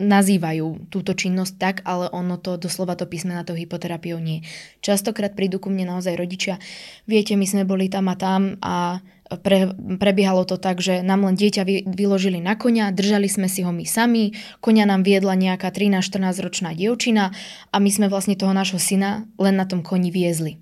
[0.00, 4.40] nazývajú túto činnosť tak, ale ono to doslova to písme na to hypoterapiou nie.
[4.80, 6.56] Častokrát prídu ku mne naozaj rodičia,
[7.04, 9.04] viete, my sme boli tam a tam a
[9.38, 13.62] pre, prebiehalo to tak, že nám len dieťa vy, vyložili na konia, držali sme si
[13.62, 17.30] ho my sami, konia nám viedla nejaká 13-14 ročná dievčina
[17.70, 20.58] a my sme vlastne toho nášho syna len na tom koni viezli.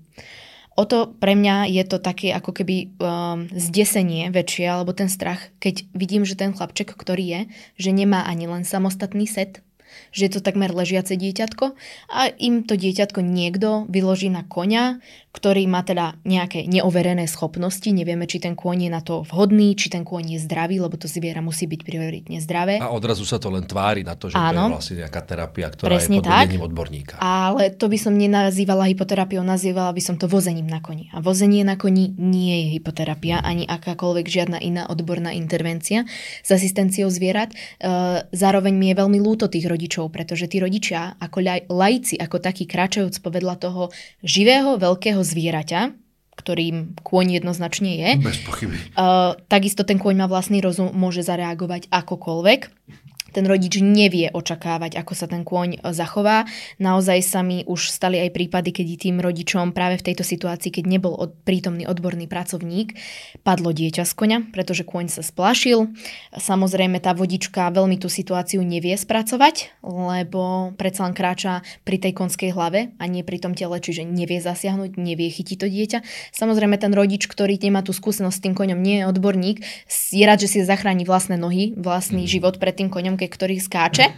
[0.79, 5.51] O to pre mňa je to také ako keby um, zdesenie väčšie, alebo ten strach,
[5.59, 7.41] keď vidím, že ten chlapček, ktorý je,
[7.75, 9.59] že nemá ani len samostatný set,
[10.15, 11.75] že je to takmer ležiace dieťatko
[12.13, 18.25] a im to dieťatko niekto vyloží na koňa, ktorý má teda nejaké neoverené schopnosti, nevieme,
[18.25, 21.37] či ten kôň je na to vhodný, či ten kôň je zdravý, lebo to zviera
[21.39, 22.81] musí byť prioritne zdravé.
[22.81, 25.67] A odrazu sa to len tvári na to, že Áno, to je vlastne nejaká terapia,
[25.69, 27.15] ktorá Presne je pod tak, odborníka.
[27.21, 31.13] Ale to by som nenazývala hypoterapiou, nazývala by som to vozením na koni.
[31.13, 36.09] A vozenie na koni nie je hypoterapia, ani akákoľvek žiadna iná odborná intervencia
[36.41, 37.53] s asistenciou zvierat.
[37.53, 37.57] E,
[38.33, 43.21] zároveň mi je veľmi lúto tých rodičov, pretože tí rodičia ako lajci, ako takí kráčajúc
[43.21, 43.93] povedla toho
[44.25, 45.93] živého veľkého zvieraťa,
[46.39, 48.09] ktorým kôň jednoznačne je.
[48.23, 48.79] Bez pochyby.
[48.95, 52.61] Uh, takisto ten kôň má vlastný rozum, môže zareagovať akokoľvek
[53.31, 56.49] ten rodič nevie očakávať, ako sa ten kôň e, zachová.
[56.81, 60.85] Naozaj sa mi už stali aj prípady, keď tým rodičom práve v tejto situácii, keď
[60.89, 62.97] nebol od, prítomný odborný pracovník,
[63.45, 65.93] padlo dieťa z koňa, pretože kôň sa splašil.
[66.33, 72.51] Samozrejme tá vodička veľmi tú situáciu nevie spracovať, lebo predsa len kráča pri tej konskej
[72.55, 75.99] hlave a nie pri tom tele, čiže nevie zasiahnuť, nevie chytiť to dieťa.
[76.33, 79.57] Samozrejme ten rodič, ktorý nemá tú skúsenosť s tým koňom, nie je odborník,
[80.09, 82.31] je rád, že si zachráni vlastné nohy, vlastný mm.
[82.31, 84.15] život pred tým koňom, ke ktorý skáče.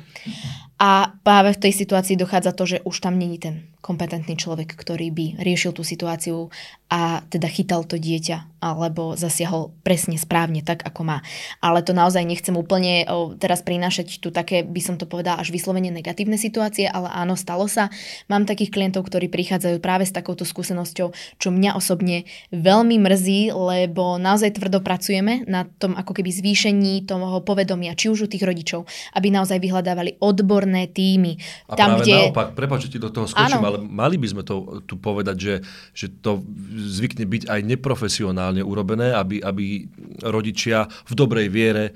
[0.81, 5.09] A práve v tej situácii dochádza to, že už tam není ten kompetentný človek, ktorý
[5.09, 6.53] by riešil tú situáciu
[6.91, 11.17] a teda chytal to dieťa alebo zasiahol presne správne tak, ako má.
[11.65, 13.09] Ale to naozaj nechcem úplne
[13.41, 17.65] teraz prinášať tu také, by som to povedala, až vyslovene negatívne situácie, ale áno, stalo
[17.65, 17.89] sa.
[18.29, 21.09] Mám takých klientov, ktorí prichádzajú práve s takouto skúsenosťou,
[21.41, 27.41] čo mňa osobne veľmi mrzí, lebo naozaj tvrdo pracujeme na tom ako keby zvýšení toho
[27.41, 28.85] povedomia, či už u tých rodičov,
[29.17, 31.41] aby naozaj vyhľadávali odborné týmy.
[31.65, 32.29] A tam, práve kde...
[32.29, 35.55] naopak, prepáč, ti do toho skočím, ale mali by sme to tu povedať, že,
[35.95, 36.43] že to
[36.75, 39.87] zvykne byť aj neprofesionálne urobené, aby, aby
[40.27, 41.95] rodičia v dobrej viere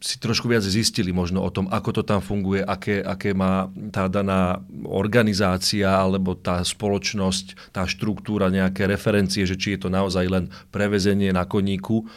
[0.00, 4.08] si trošku viac zistili možno o tom, ako to tam funguje, aké, aké má tá
[4.08, 10.48] daná organizácia alebo tá spoločnosť, tá štruktúra, nejaké referencie, že či je to naozaj len
[10.72, 12.08] prevezenie na koníku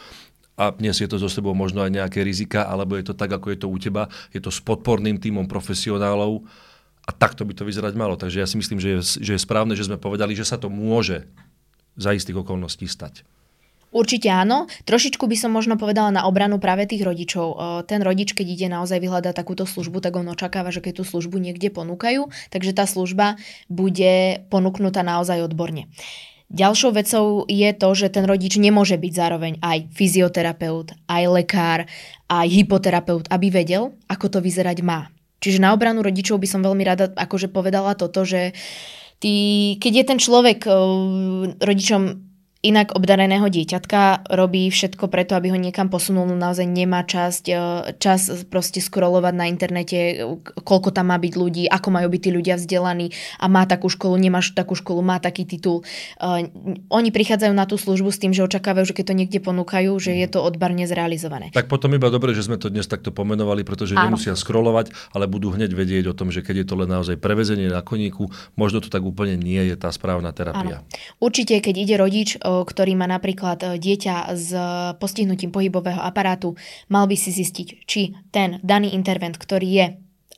[0.56, 3.58] a je to zo sebou možno aj nejaké rizika, alebo je to tak, ako je
[3.58, 6.46] to u teba, je to s podporným týmom profesionálov,
[7.04, 8.16] a takto by to vyzerať malo.
[8.16, 10.72] Takže ja si myslím, že je, že je správne, že sme povedali, že sa to
[10.72, 11.28] môže
[11.94, 13.22] za istých okolností stať.
[13.94, 14.66] Určite áno.
[14.90, 17.54] Trošičku by som možno povedala na obranu práve tých rodičov.
[17.86, 21.38] Ten rodič, keď ide naozaj vyhľadať takúto službu, tak on očakáva, že keď tú službu
[21.38, 23.38] niekde ponúkajú, takže tá služba
[23.70, 25.86] bude ponúknutá naozaj odborne.
[26.50, 31.86] Ďalšou vecou je to, že ten rodič nemôže byť zároveň aj fyzioterapeut, aj lekár,
[32.26, 35.13] aj hypoterapeut, aby vedel, ako to vyzerať má.
[35.40, 38.52] Čiže na obranu rodičov by som veľmi rada akože povedala toto, že
[39.20, 39.34] ty,
[39.80, 40.58] keď je ten človek
[41.60, 42.02] rodičom
[42.64, 47.54] inak obdareného dieťatka robí všetko preto, aby ho niekam posunul, no naozaj nemá časť, e,
[48.00, 50.24] čas proste scrollovať na internete,
[50.64, 54.16] koľko tam má byť ľudí, ako majú byť tí ľudia vzdelaní a má takú školu,
[54.16, 55.84] nemá takú školu, má taký titul.
[56.16, 56.48] Uh,
[56.88, 60.16] oni prichádzajú na tú službu s tým, že očakávajú, že keď to niekde ponúkajú, že
[60.16, 61.52] je to odbarne zrealizované.
[61.52, 64.14] Tak potom iba dobre, že sme to dnes takto pomenovali, pretože Áno.
[64.14, 67.68] nemusia scrollovať, ale budú hneď vedieť o tom, že keď je to len naozaj prevezenie
[67.68, 70.80] na koníku, možno to tak úplne nie je tá správna terapia.
[70.80, 71.20] Áno.
[71.20, 74.48] Určite, keď ide rodič, ktorý má napríklad e, dieťa s
[75.02, 76.54] postihnutím pohybového aparátu,
[76.86, 79.86] mal by si zistiť, či ten daný intervent, ktorý je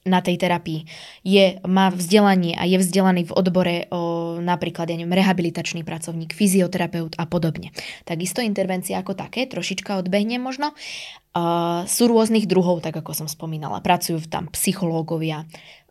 [0.07, 0.87] na tej terapii,
[1.27, 7.19] je, má vzdelanie a je vzdelaný v odbore o, napríklad, ja neviem, rehabilitačný pracovník, fyzioterapeut
[7.19, 7.75] a podobne.
[8.07, 13.83] Takisto intervencie ako také, trošička odbehne možno, uh, sú rôznych druhov, tak ako som spomínala.
[13.83, 15.45] Pracujú tam psychológovia,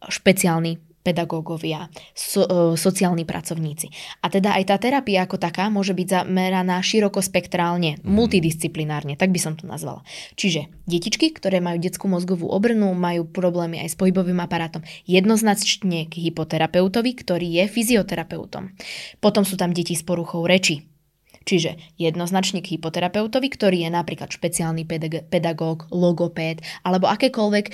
[0.07, 3.93] špeciálni pedagógovia, so, e, sociálni pracovníci.
[4.25, 8.09] A teda aj tá terapia ako taká môže byť zameraná širokospektrálne, mm.
[8.09, 10.01] multidisciplinárne, tak by som to nazvala.
[10.33, 16.13] Čiže detičky, ktoré majú detskú mozgovú obrnu, majú problémy aj s pohybovým aparátom, jednoznačne k
[16.25, 18.73] hypoterapeutovi, ktorý je fyzioterapeutom.
[19.21, 20.94] Potom sú tam deti s poruchou reči,
[21.45, 24.83] Čiže jednoznačne k hypoterapeutovi, ktorý je napríklad špeciálny
[25.29, 27.65] pedagóg, logopéd alebo akékoľvek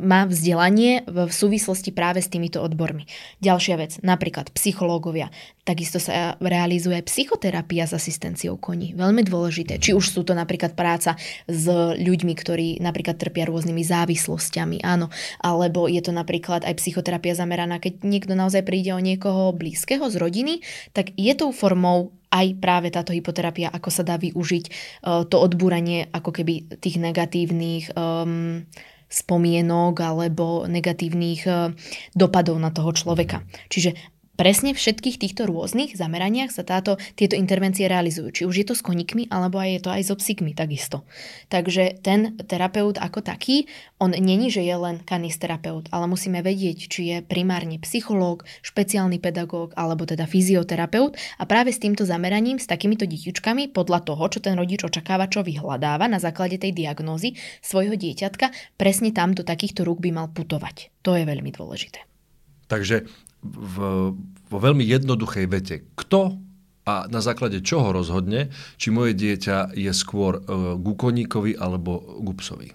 [0.00, 3.04] má vzdelanie v súvislosti práve s týmito odbormi.
[3.44, 5.28] Ďalšia vec, napríklad psychológovia.
[5.62, 8.96] Takisto sa realizuje psychoterapia s asistenciou koní.
[8.98, 9.78] Veľmi dôležité.
[9.78, 11.14] Či už sú to napríklad práca
[11.46, 11.64] s
[12.00, 15.12] ľuďmi, ktorí napríklad trpia rôznymi závislosťami, áno.
[15.38, 20.16] Alebo je to napríklad aj psychoterapia zameraná, keď niekto naozaj príde o niekoho blízkeho z
[20.18, 20.54] rodiny,
[20.96, 24.64] tak je tou formou aj práve táto hypoterapia, ako sa dá využiť
[25.04, 28.64] uh, to odbúranie ako keby tých negatívnych um,
[29.12, 31.76] spomienok alebo negatívnych uh,
[32.16, 33.44] dopadov na toho človeka.
[33.68, 34.11] Čiže
[34.42, 38.34] presne všetkých týchto rôznych zameraniach sa táto, tieto intervencie realizujú.
[38.34, 41.06] Či už je to s koníkmi, alebo aj je to aj so psíkmi takisto.
[41.46, 43.70] Takže ten terapeut ako taký,
[44.02, 49.78] on není, že je len kanisterapeut, ale musíme vedieť, či je primárne psychológ, špeciálny pedagóg
[49.78, 54.58] alebo teda fyzioterapeut a práve s týmto zameraním, s takýmito detičkami, podľa toho, čo ten
[54.58, 60.02] rodič očakáva, čo vyhľadáva na základe tej diagnózy svojho dieťatka, presne tam do takýchto rúk
[60.02, 60.90] by mal putovať.
[61.06, 62.02] To je veľmi dôležité.
[62.66, 63.06] Takže
[63.42, 63.76] v,
[64.48, 66.38] vo veľmi jednoduchej vete, kto
[66.82, 72.34] a na základe čoho rozhodne, či moje dieťa je skôr uh, ku koníkovi alebo ku
[72.34, 72.74] psovi?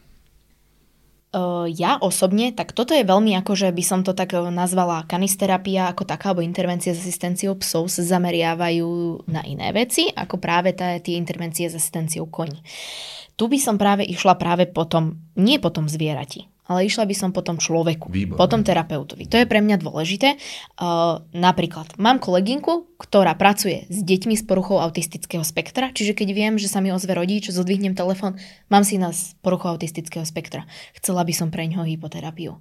[1.28, 5.92] Uh, ja osobne, tak toto je veľmi ako, že by som to tak nazvala kanisterapia
[5.92, 11.20] ako taká, alebo intervencie s asistenciou psov sa zameriavajú na iné veci, ako práve tie
[11.20, 12.64] intervencie s asistenciou koní.
[13.36, 17.58] Tu by som práve išla práve potom, nie potom zvierati, ale išla by som potom
[17.58, 18.38] človeku, Výborné.
[18.38, 19.26] potom terapeutovi.
[19.32, 20.36] To je pre mňa dôležité.
[20.76, 26.54] Uh, napríklad, mám kolegynku, ktorá pracuje s deťmi s poruchou autistického spektra, čiže keď viem,
[26.60, 28.36] že sa mi ozve rodič, zodvihnem telefón,
[28.68, 30.68] mám si nás poruchou autistického spektra.
[30.94, 32.60] Chcela by som pre ňoho hypoterapiu.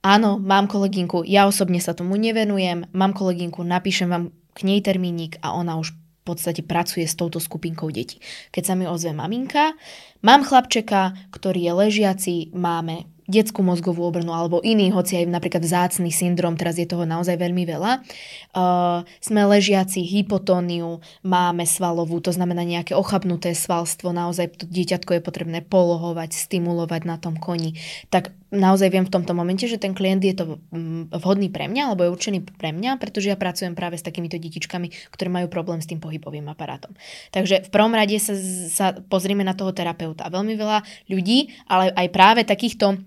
[0.00, 4.24] Áno, mám kolegynku, ja osobne sa tomu nevenujem, mám kolegynku, napíšem vám
[4.56, 8.20] k nej termínik a ona už v podstate pracuje s touto skupinkou detí.
[8.52, 9.76] Keď sa mi ozve maminka,
[10.24, 16.10] mám chlapčeka, ktorý je ležiaci, máme detskú mozgovú obrnu alebo iný, hoci aj napríklad vzácný
[16.10, 18.02] syndrom, teraz je toho naozaj veľmi veľa.
[18.50, 25.22] Uh, sme ležiaci hypotóniu, máme svalovú, to znamená nejaké ochabnuté svalstvo, naozaj to dieťatko je
[25.22, 27.78] potrebné polohovať, stimulovať na tom koni.
[28.10, 31.82] Tak naozaj viem v tomto momente, že ten klient je to mm, vhodný pre mňa,
[31.90, 35.78] alebo je určený pre mňa, pretože ja pracujem práve s takýmito detičkami, ktoré majú problém
[35.78, 36.92] s tým pohybovým aparátom.
[37.30, 38.34] Takže v prvom rade sa,
[38.68, 40.26] sa pozrieme na toho terapeuta.
[40.28, 42.98] Veľmi veľa ľudí, ale aj práve takýchto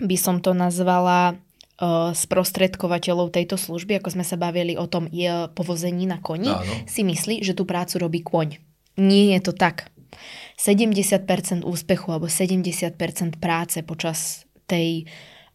[0.00, 1.36] by som to nazvala
[1.80, 6.72] uh, sprostredkovateľov tejto služby, ako sme sa bavili o tom je povození na koni, Áno.
[6.88, 8.60] si myslí, že tú prácu robí kôň.
[8.96, 9.92] Nie je to tak.
[10.56, 12.96] 70% úspechu alebo 70%
[13.36, 15.04] práce počas tej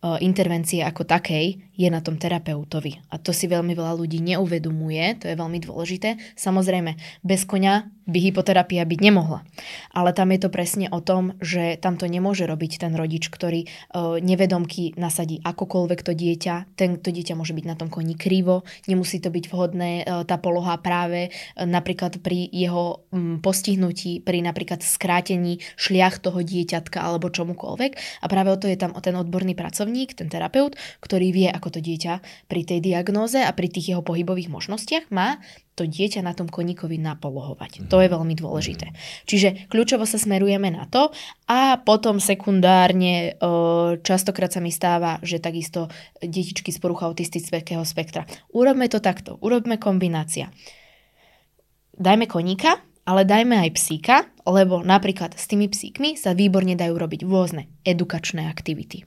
[0.05, 3.01] uh, intervencie ako takej je na tom terapeutovi.
[3.09, 6.21] A to si veľmi veľa ľudí neuvedomuje, to je veľmi dôležité.
[6.37, 6.93] Samozrejme,
[7.25, 9.45] bez konia by hypoterapia byť nemohla.
[9.93, 13.67] Ale tam je to presne o tom, že tam to nemôže robiť ten rodič, ktorý
[13.67, 16.77] uh, nevedomky nasadí akokoľvek to dieťa.
[16.77, 20.41] Ten, to dieťa môže byť na tom koni krivo, nemusí to byť vhodné, uh, tá
[20.41, 23.03] poloha práve uh, napríklad pri jeho
[23.43, 28.23] postihnutí, pri napríklad skrátení šliach toho dieťatka alebo čomukoľvek.
[28.23, 31.79] A práve o to je tam ten odborný pracovník, ten terapeut, ktorý vie, ako to
[31.79, 35.39] dieťa pri tej diagnóze a pri tých jeho pohybových možnostiach má
[35.71, 37.87] to dieťa na tom koníkovi napolohovať.
[37.87, 38.91] To je veľmi dôležité.
[39.29, 41.13] Čiže kľúčovo sa smerujeme na to
[41.45, 43.37] a potom sekundárne
[44.01, 45.87] častokrát sa mi stáva, že takisto
[46.19, 48.25] detičky z porucha autistického spektra.
[48.51, 50.49] Urobme to takto, urobme kombinácia.
[51.95, 57.25] Dajme koníka, ale dajme aj psíka, lebo napríklad s tými psíkmi sa výborne dajú robiť
[57.25, 59.05] rôzne edukačné aktivity.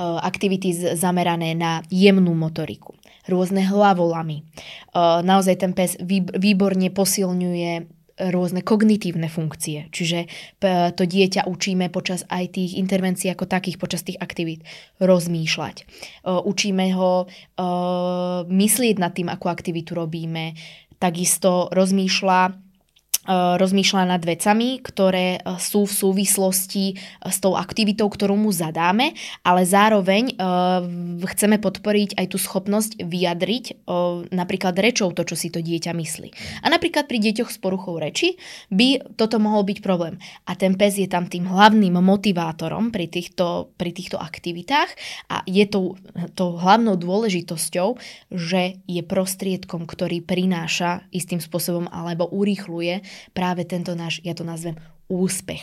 [0.00, 2.96] Aktivity zamerané na jemnú motoriku
[3.28, 4.42] rôzne hlavolamy.
[4.98, 5.94] Naozaj ten pes
[6.34, 7.72] výborne posilňuje
[8.30, 9.90] rôzne kognitívne funkcie.
[9.90, 10.30] Čiže
[10.94, 14.62] to dieťa učíme počas aj tých intervencií ako takých, počas tých aktivít
[15.02, 15.88] rozmýšľať.
[16.26, 17.26] Učíme ho
[18.46, 20.54] myslieť nad tým, akú aktivitu robíme.
[21.02, 22.71] Takisto rozmýšľa E,
[23.30, 26.94] rozmýšľa nad vecami, ktoré e, sú v súvislosti e,
[27.30, 29.14] s tou aktivitou, ktorú mu zadáme,
[29.46, 30.34] ale zároveň
[31.22, 33.86] chceme podporiť aj tú schopnosť vyjadriť
[34.30, 36.28] napríklad rečou to, čo si to dieťa myslí.
[36.62, 38.36] A napríklad pri deťoch s poruchou reči
[38.68, 40.18] by toto mohol byť problém.
[40.48, 44.90] A ten pes je tam tým hlavným motivátorom pri týchto, pri týchto aktivitách
[45.30, 45.94] a je to,
[46.34, 47.88] to hlavnou dôležitosťou,
[48.32, 53.04] že je prostriedkom, ktorý prináša istým spôsobom alebo urýchluje
[53.36, 54.76] práve tento náš, ja to nazvem,
[55.12, 55.60] úspech.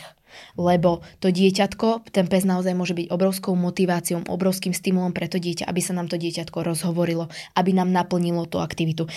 [0.54, 5.66] Lebo to dieťatko, ten pes naozaj môže byť obrovskou motiváciou, obrovským stimulom pre to dieťa,
[5.66, 9.10] aby sa nám to dieťatko rozhovorilo, aby nám naplnilo tú aktivitu.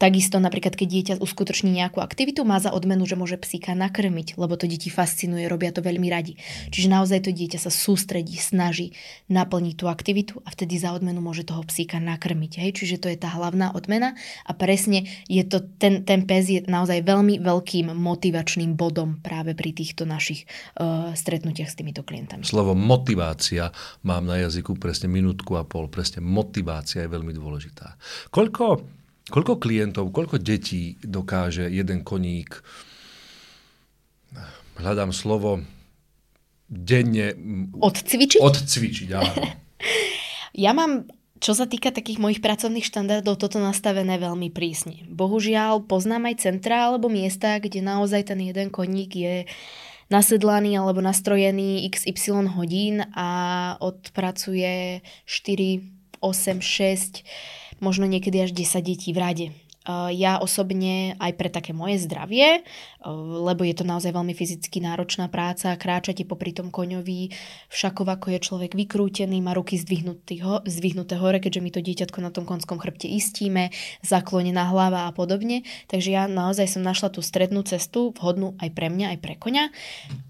[0.00, 4.56] Takisto napríklad, keď dieťa uskutoční nejakú aktivitu, má za odmenu, že môže psíka nakrmiť, lebo
[4.56, 6.40] to deti fascinuje, robia to veľmi radi.
[6.72, 8.96] Čiže naozaj to dieťa sa sústredí, snaží
[9.28, 12.64] naplniť tú aktivitu a vtedy za odmenu môže toho psíka nakrmiť.
[12.64, 12.70] Hej?
[12.80, 14.16] Čiže to je tá hlavná odmena
[14.48, 19.76] a presne je to, ten, ten pes je naozaj veľmi veľkým motivačným bodom práve pri
[19.80, 20.44] týchto našich
[20.76, 22.44] uh, stretnutiach s týmito klientami.
[22.44, 23.72] Slovo motivácia
[24.04, 25.88] mám na jazyku presne minútku a pol.
[25.88, 27.96] Presne motivácia je veľmi dôležitá.
[28.28, 28.84] Koľko,
[29.32, 32.60] koľko klientov, koľko detí dokáže jeden koník,
[34.76, 35.64] hľadám slovo,
[36.68, 37.32] denne...
[37.80, 38.38] Odcvičiť?
[38.38, 39.32] Odcvičiť, áno.
[40.68, 41.08] ja mám
[41.40, 45.08] čo sa týka takých mojich pracovných štandardov, toto nastavené veľmi prísne.
[45.08, 49.48] Bohužiaľ, poznám aj centra alebo miesta, kde naozaj ten jeden koník je
[50.12, 53.28] nasedlaný alebo nastrojený XY hodín a
[53.80, 59.46] odpracuje 4, 8, 6, možno niekedy až 10 detí v rade.
[59.80, 62.64] Eh, ja osobne aj pre také moje zdravie, eh,
[63.40, 67.32] lebo je to naozaj veľmi fyzicky náročná práca, kráčate popri tom koňovi,
[67.72, 72.44] však ako je človek vykrútený, má ruky zdvihnuté hore, keďže my to dieťatko na tom
[72.44, 73.72] konskom chrbte istíme,
[74.04, 75.64] zaklonená hlava a podobne.
[75.88, 79.72] Takže ja naozaj som našla tú strednú cestu, vhodnú aj pre mňa, aj pre koňa.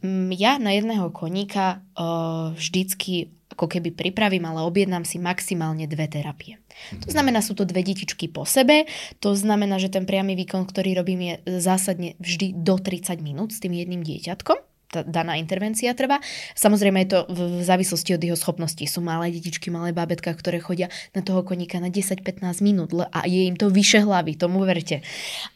[0.07, 6.07] Mm, ja na jedného koníka eh, vždycky ako keby pripravím, ale objednám si maximálne dve
[6.07, 6.63] terapie.
[7.03, 8.87] To znamená, sú to dve detičky po sebe,
[9.19, 13.59] to znamená, že ten priamy výkon, ktorý robím, je zásadne vždy do 30 minút s
[13.59, 16.19] tým jedným dieťatkom tá daná intervencia trvá.
[16.59, 18.91] Samozrejme je to v závislosti od jeho schopností.
[18.91, 23.47] Sú malé detičky, malé bábetka, ktoré chodia na toho koníka na 10-15 minút a je
[23.47, 25.07] im to vyše hlavy, tomu verte.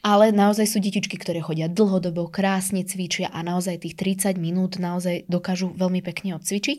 [0.06, 5.26] Ale naozaj sú detičky, ktoré chodia dlhodobo, krásne cvičia a naozaj tých 30 minút naozaj
[5.26, 6.78] dokážu veľmi pekne odcvičiť.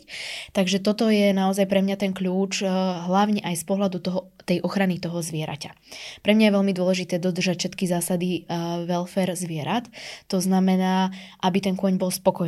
[0.56, 2.68] Takže toto je naozaj pre mňa ten kľúč, eh,
[3.04, 5.74] hlavne aj z pohľadu toho, tej ochrany toho zvieraťa.
[6.22, 9.90] Pre mňa je veľmi dôležité dodržať všetky zásady uh, welfare zvierat.
[10.30, 11.10] To znamená,
[11.42, 12.45] aby ten kôň bol spokojný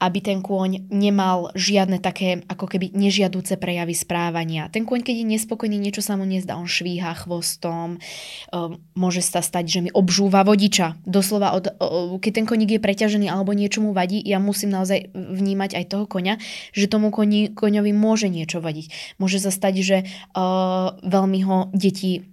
[0.00, 4.72] aby ten kôň nemal žiadne také ako keby nežiaduce prejavy správania.
[4.72, 9.44] Ten kôň, keď je nespokojný, niečo sa mu nezdá, on švíha chvostom, um, môže sa
[9.44, 10.96] stať, že mi obžúva vodiča.
[11.04, 11.68] Doslova, od,
[12.16, 16.08] keď ten koník je preťažený alebo niečo mu vadí, ja musím naozaj vnímať aj toho
[16.08, 16.40] koňa,
[16.72, 19.20] že tomu koni, koňovi môže niečo vadiť.
[19.20, 19.96] Môže sa stať, že
[20.32, 22.24] uh, veľmi ho deti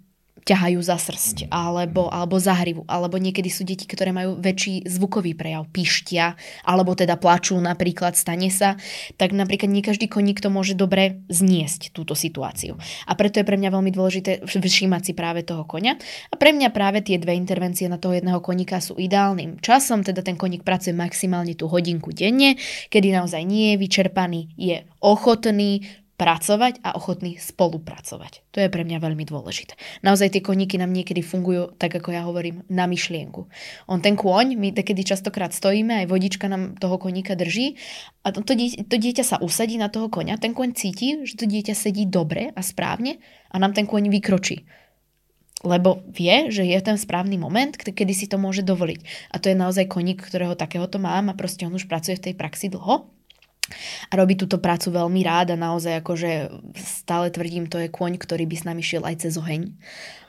[0.47, 2.87] ťahajú za srst alebo, alebo za hrivu.
[2.87, 8.47] Alebo niekedy sú deti, ktoré majú väčší zvukový prejav, pištia, alebo teda plačú napríklad, stane
[8.47, 8.79] sa.
[9.19, 12.79] Tak napríklad nie každý koník to môže dobre zniesť túto situáciu.
[13.03, 15.99] A preto je pre mňa veľmi dôležité všímať si práve toho konia.
[16.31, 20.23] A pre mňa práve tie dve intervencie na toho jedného koníka sú ideálnym časom, teda
[20.23, 22.55] ten koník pracuje maximálne tú hodinku denne,
[22.87, 25.83] kedy naozaj nie je vyčerpaný, je ochotný,
[26.17, 28.41] pracovať a ochotní spolupracovať.
[28.53, 29.77] To je pre mňa veľmi dôležité.
[30.01, 33.45] Naozaj tie koníky nám niekedy fungujú, tak ako ja hovorím, na myšlienku.
[33.85, 37.77] On ten kôň, my takedy častokrát stojíme, aj vodička nám toho koníka drží
[38.25, 41.37] a to, to, dieťa, to dieťa sa usadí na toho konia, ten kôň cíti, že
[41.37, 43.21] to dieťa sedí dobre a správne
[43.53, 44.65] a nám ten kôň vykročí
[45.65, 49.33] lebo vie, že je ten správny moment, kedy si to môže dovoliť.
[49.33, 52.33] A to je naozaj koník, ktorého takéhoto mám a proste on už pracuje v tej
[52.37, 53.16] praxi dlho
[54.07, 56.31] a robí túto prácu veľmi rád a naozaj akože
[56.79, 59.75] stále tvrdím, to je kôň, ktorý by s nami šiel aj cez oheň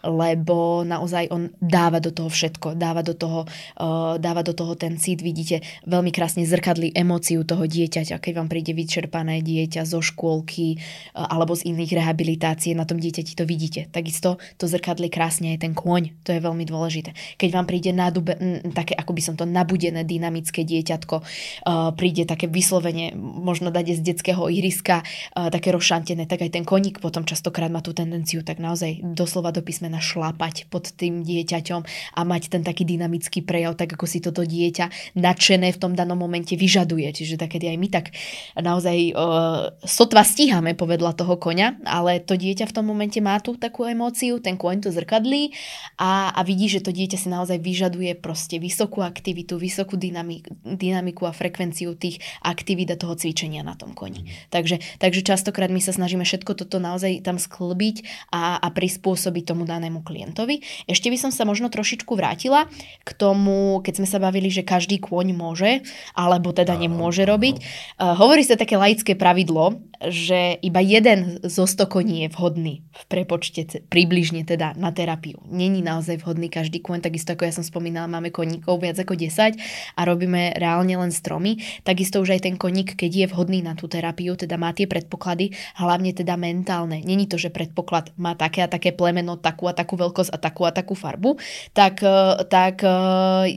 [0.05, 3.45] lebo naozaj on dáva do toho všetko, dáva do toho,
[3.79, 8.49] uh, dáva do toho ten cít, vidíte, veľmi krásne zrkadlí emóciu toho dieťaťa, keď vám
[8.51, 13.91] príde vyčerpané dieťa zo škôlky uh, alebo z iných rehabilitácií, na tom dieťati to vidíte.
[13.91, 17.15] Takisto to zrkadlí krásne aj ten kôň, to je veľmi dôležité.
[17.41, 22.29] Keď vám príde nadube, m, také, ako by som to nabudené, dynamické dieťatko, uh, príde
[22.29, 27.25] také vyslovene, možno dať z detského ihriska, uh, také rozšantené, tak aj ten koník potom
[27.25, 31.81] častokrát má tú tendenciu tak naozaj doslova do písmena znamená šlapať pod tým dieťaťom
[32.13, 36.21] a mať ten taký dynamický prejav, tak ako si toto dieťa nadšené v tom danom
[36.21, 37.09] momente vyžaduje.
[37.09, 38.13] Čiže takedy aj my tak
[38.61, 43.57] naozaj uh, sotva stíhame povedla toho koňa, ale to dieťa v tom momente má tú
[43.57, 45.57] takú emóciu, ten koň to zrkadlí
[45.97, 51.25] a, a vidí, že to dieťa si naozaj vyžaduje proste vysokú aktivitu, vysokú dynamiku, dynamiku
[51.25, 54.29] a frekvenciu tých aktivít a toho cvičenia na tom koni.
[54.53, 59.65] Takže, takže častokrát my sa snažíme všetko toto naozaj tam sklbiť a, a prispôsobiť tomu
[59.65, 60.61] danému danému klientovi.
[60.91, 62.67] Ešte by som sa možno trošičku vrátila
[63.07, 65.87] k tomu, keď sme sa bavili, že každý kôň môže,
[66.19, 67.63] alebo teda nemôže robiť.
[67.97, 73.03] Uh, hovorí sa také laické pravidlo, že iba jeden zo 100 koní je vhodný v
[73.11, 75.43] prepočte približne teda na terapiu.
[75.51, 79.59] Není naozaj vhodný každý kôň, takisto ako ja som spomínala, máme koníkov viac ako 10
[79.99, 81.59] a robíme reálne len stromy.
[81.83, 85.55] Takisto už aj ten koník, keď je vhodný na tú terapiu, teda má tie predpoklady,
[85.83, 87.03] hlavne teda mentálne.
[87.03, 90.63] Není to, že predpoklad má také a také plemeno, takú a takú veľkosť a takú
[90.69, 91.37] a takú farbu,
[91.73, 92.91] tak, e, tak e,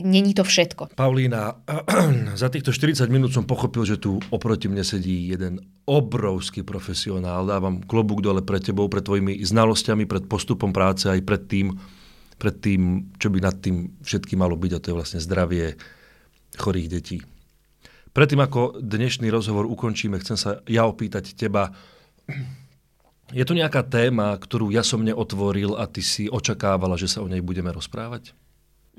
[0.02, 0.96] není to všetko.
[0.96, 1.62] Paulína,
[2.42, 7.46] za týchto 40 minút som pochopil, že tu oproti mne sedí jeden obrovský profesionál.
[7.48, 11.76] Dávam klobúk dole pred tebou, pred tvojimi znalosťami, pred postupom práce, aj pred tým,
[12.42, 15.78] pred tým, čo by nad tým všetkým malo byť, a to je vlastne zdravie
[16.58, 17.18] chorých detí.
[18.12, 21.72] Predtým, ako dnešný rozhovor ukončíme, chcem sa ja opýtať teba,
[23.32, 27.28] je tu nejaká téma, ktorú ja som neotvoril a ty si očakávala, že sa o
[27.28, 28.36] nej budeme rozprávať?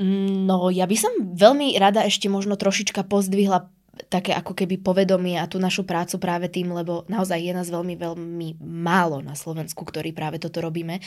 [0.01, 3.69] No, ja by som veľmi rada ešte možno trošička pozdvihla
[4.09, 7.95] také ako keby povedomie a tú našu prácu práve tým, lebo naozaj je nás veľmi,
[8.01, 11.05] veľmi málo na Slovensku, ktorí práve toto robíme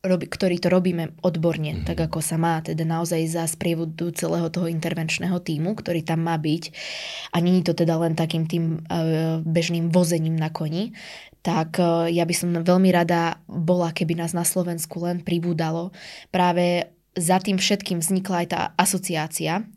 [0.00, 1.86] robi, ktorý to robíme odborne, mm-hmm.
[1.88, 6.40] tak ako sa má, teda naozaj za sprievodu celého toho intervenčného týmu, ktorý tam má
[6.40, 6.72] byť.
[7.32, 10.96] A není to teda len takým tým uh, bežným vozením na koni,
[11.44, 15.92] tak uh, ja by som veľmi rada bola, keby nás na Slovensku len pribúdalo.
[16.32, 19.68] Práve za tým všetkým vznikla aj tá asociácia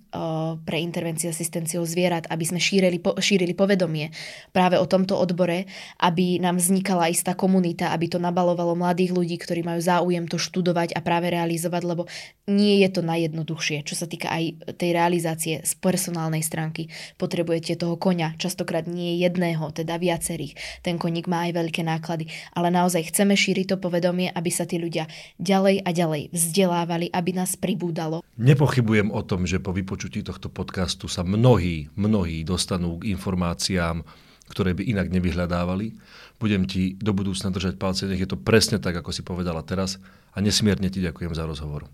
[0.64, 4.14] pre intervenciu asistenciou zvierat, aby sme šírili, po, šírili povedomie
[4.54, 5.66] práve o tomto odbore,
[5.98, 10.94] aby nám vznikala istá komunita, aby to nabalovalo mladých ľudí, ktorí majú záujem to študovať
[10.94, 12.04] a práve realizovať, lebo
[12.46, 16.94] nie je to najjednoduchšie, čo sa týka aj tej realizácie z personálnej stránky.
[17.18, 20.84] Potrebujete toho koňa, častokrát nie jedného, teda viacerých.
[20.86, 24.78] Ten koník má aj veľké náklady, ale naozaj chceme šíriť to povedomie, aby sa tí
[24.78, 25.10] ľudia
[25.42, 28.22] ďalej a ďalej vzdelávali, aby nás pribúdalo.
[28.38, 34.04] Nepochybujem o tom, že po vypočutí vypočutí tohto podcastu sa mnohí, mnohí dostanú k informáciám,
[34.52, 35.96] ktoré by inak nevyhľadávali.
[36.44, 40.04] Budem ti do budúcna držať palce, nech je to presne tak, ako si povedala teraz
[40.36, 41.88] a nesmierne ti ďakujem za rozhovor.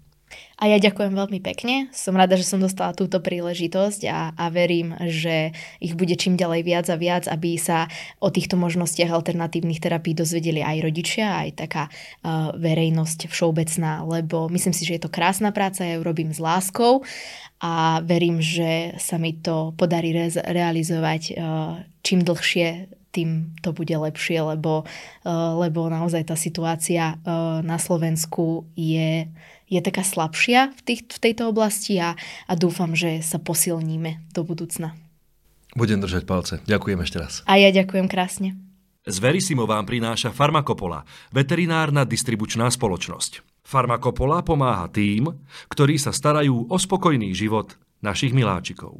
[0.57, 1.89] A ja ďakujem veľmi pekne.
[1.93, 6.61] Som rada, že som dostala túto príležitosť a, a verím, že ich bude čím ďalej
[6.65, 11.83] viac a viac, aby sa o týchto možnostiach alternatívnych terapií dozvedeli aj rodičia, aj taká
[11.89, 16.41] uh, verejnosť všeobecná, lebo myslím si, že je to krásna práca, ja ju robím s
[16.41, 17.05] láskou
[17.59, 23.91] a verím, že sa mi to podarí re- realizovať uh, čím dlhšie, tým to bude
[23.91, 29.27] lepšie, lebo, uh, lebo naozaj tá situácia uh, na Slovensku je
[29.69, 32.17] je taká slabšia v, tých, v tejto oblasti a,
[32.49, 34.97] a dúfam, že sa posilníme do budúcna.
[35.77, 36.57] Budem držať palce.
[36.65, 37.33] Ďakujem ešte raz.
[37.45, 38.57] A ja ďakujem krásne.
[39.05, 43.48] Z Verisimo vám prináša Farmakopola, veterinárna distribučná spoločnosť.
[43.69, 45.29] Farmakopola pomáha tým,
[45.69, 48.97] ktorí sa starajú o spokojný život našich miláčikov.